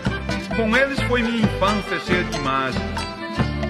Com 0.57 0.77
eles 0.77 1.01
foi 1.03 1.23
minha 1.23 1.45
infância 1.45 2.01
cheia 2.01 2.25
de 2.25 2.37
imagens. 2.39 2.83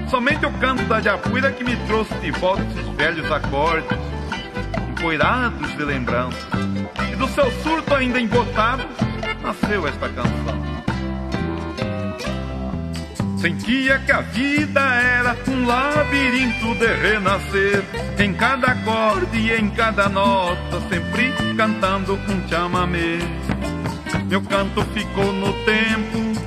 Somente 0.08 0.46
o 0.46 0.52
canto 0.52 0.82
da 0.84 0.98
japuira 0.98 1.52
que 1.52 1.62
me 1.62 1.76
trouxe 1.86 2.14
de 2.14 2.30
volta 2.30 2.62
esses 2.62 2.88
velhos 2.96 3.30
acordes, 3.30 3.98
empoeirados 5.06 5.76
de 5.76 5.84
lembranças. 5.84 6.48
E 7.12 7.14
do 7.14 7.28
seu 7.28 7.48
surto 7.62 7.94
ainda 7.94 8.20
embotado, 8.20 8.84
nasceu 9.40 9.86
esta 9.86 10.08
canção. 10.08 10.66
Sentia 13.38 14.00
que 14.00 14.10
a 14.10 14.22
vida 14.22 14.80
era 14.80 15.36
um 15.46 15.64
labirinto 15.64 16.74
de 16.74 16.86
renascer. 16.86 17.84
Em 18.18 18.32
cada 18.34 18.72
acorde 18.72 19.38
e 19.38 19.52
em 19.52 19.70
cada 19.70 20.08
nota, 20.08 20.80
sempre 20.88 21.32
cantando 21.56 22.18
com 22.26 22.48
chamamé. 22.48 23.18
Meu 24.28 24.42
canto 24.42 24.82
ficou 24.86 25.32
no 25.32 25.52
tempo, 25.64 26.42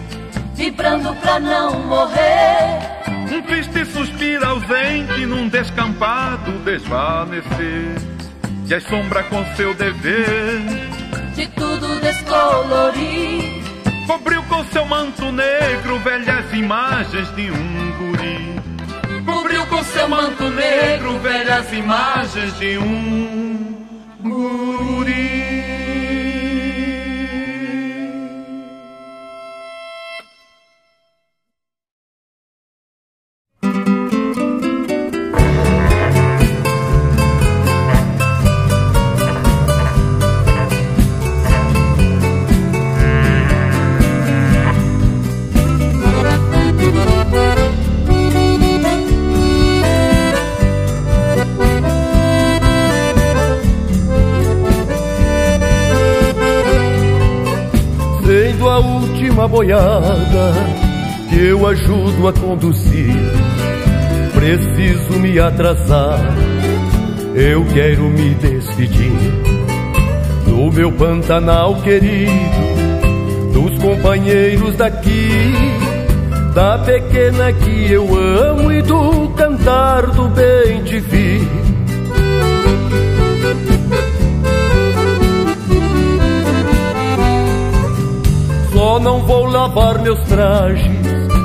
vibrando 0.55 1.15
pra 1.21 1.39
não 1.39 1.79
morrer. 1.85 2.99
Um 3.31 3.41
triste 3.43 3.85
suspiro 3.85 4.45
ausente 4.45 5.25
num 5.25 5.47
descampado 5.47 6.51
desvanecer. 6.65 8.18
E 8.69 8.73
a 8.75 8.79
sombra 8.79 9.23
com 9.23 9.43
seu 9.55 9.73
dever 9.73 10.61
de 11.33 11.47
tudo 11.47 11.99
descolorir 12.01 13.63
Cobriu 14.05 14.43
com 14.43 14.63
seu 14.65 14.85
manto 14.85 15.31
negro 15.31 15.97
velhas 15.97 16.53
imagens 16.53 17.35
de 17.35 17.49
um 17.49 17.91
guri. 17.97 19.25
Cobriu 19.25 19.65
com 19.65 19.83
seu 19.85 20.07
manto 20.07 20.49
negro 20.51 21.17
velhas 21.17 21.73
imagens 21.73 22.59
de 22.59 22.77
um 22.77 23.87
guri. 24.21 25.38
Boiada 59.59 60.53
que 61.29 61.47
eu 61.47 61.67
ajudo 61.67 62.29
a 62.29 62.33
conduzir. 62.33 63.13
Preciso 64.33 65.19
me 65.19 65.37
atrasar, 65.37 66.17
eu 67.35 67.65
quero 67.65 68.03
me 68.03 68.35
despedir 68.35 69.11
do 70.45 70.71
meu 70.71 70.89
Pantanal 70.93 71.75
querido, 71.81 72.31
dos 73.51 73.77
companheiros 73.79 74.77
daqui, 74.77 75.29
da 76.55 76.77
pequena 76.77 77.51
que 77.51 77.91
eu 77.91 78.07
amo 78.15 78.71
e 78.71 78.81
do 78.81 79.27
cantar 79.35 80.07
do 80.07 80.29
bem 80.29 80.83
te 80.83 80.99
vi. 80.99 81.58
Só 88.89 88.99
não 88.99 89.19
vou 89.19 89.45
lavar 89.45 89.99
meus 89.99 90.19
trajes 90.21 90.97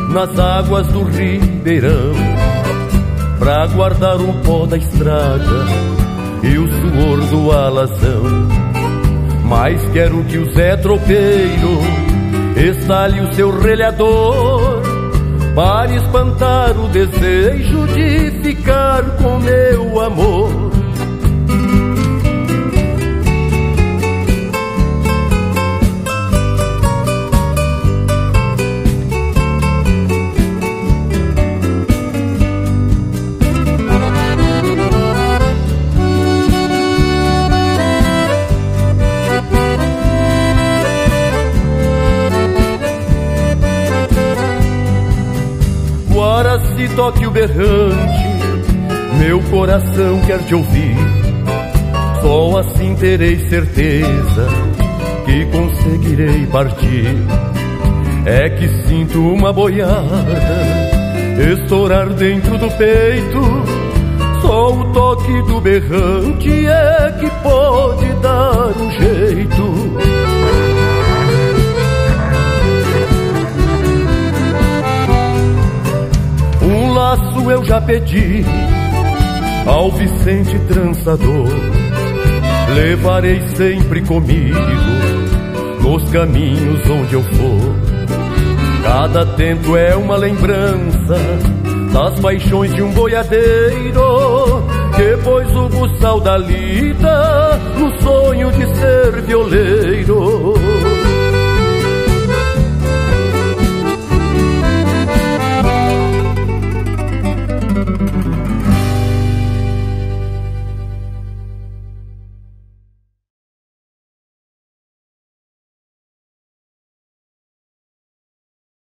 nas 0.09 0.39
águas 0.39 0.87
do 0.89 1.03
Ribeirão, 1.03 2.15
pra 3.39 3.67
guardar 3.67 4.17
o 4.17 4.33
pó 4.43 4.65
da 4.65 4.79
estrada 4.79 5.67
e 6.43 6.57
o 6.57 6.67
suor 6.67 7.21
do 7.27 7.53
alazão 7.53 8.49
mas 9.45 9.79
quero 9.93 10.25
que 10.25 10.39
o 10.39 10.55
Zé 10.55 10.75
Tropeiro 10.79 11.81
estale 12.57 13.21
o 13.21 13.35
seu 13.35 13.51
relhador 13.61 14.81
para 15.55 15.95
espantar 15.97 16.71
o 16.71 16.89
desejo 16.89 17.87
de 17.89 18.31
ficar 18.43 19.03
com 19.19 19.39
meu 19.41 20.01
amor. 20.01 20.64
Toque 46.95 47.27
o 47.27 47.31
berrante, 47.31 48.29
meu 49.19 49.41
coração 49.51 50.21
quer 50.27 50.39
te 50.45 50.55
ouvir. 50.55 50.97
Só 52.23 52.59
assim 52.59 52.95
terei 52.95 53.39
certeza 53.49 54.49
que 55.25 55.45
conseguirei 55.47 56.47
partir. 56.47 57.17
É 58.27 58.49
que 58.49 58.69
sinto 58.87 59.21
uma 59.21 59.53
boiada 59.53 59.93
estourar 61.53 62.09
dentro 62.11 62.57
do 62.59 62.71
peito. 62.71 63.41
Só 64.41 64.73
o 64.73 64.93
toque 64.93 65.43
do 65.43 65.61
berrante 65.61 66.67
é 66.67 67.17
que 67.21 67.31
pode 67.43 68.13
dar 68.23 68.69
um 68.69 68.91
jeito. 68.93 70.24
Laço 77.15 77.51
eu 77.51 77.65
já 77.65 77.81
pedi 77.81 78.45
ao 79.67 79.91
Vicente 79.93 80.59
Trançador. 80.67 81.49
Levarei 82.75 83.41
sempre 83.55 84.03
comigo 84.03 84.59
nos 85.81 86.11
caminhos 86.11 86.81
onde 86.91 87.15
eu 87.15 87.23
for. 87.23 87.75
Cada 88.83 89.25
tempo 89.37 89.77
é 89.77 89.95
uma 89.95 90.17
lembrança 90.17 91.17
das 91.93 92.19
paixões 92.21 92.75
de 92.75 92.83
um 92.83 92.91
boiadeiro 92.93 94.65
que 94.97 95.57
o 95.57 95.69
buçal 95.69 96.21
da 96.21 96.37
lida 96.37 97.61
no 97.79 98.03
sonho 98.03 98.51
de 98.53 98.67
ser 98.75 99.23
violeiro. 99.23 100.55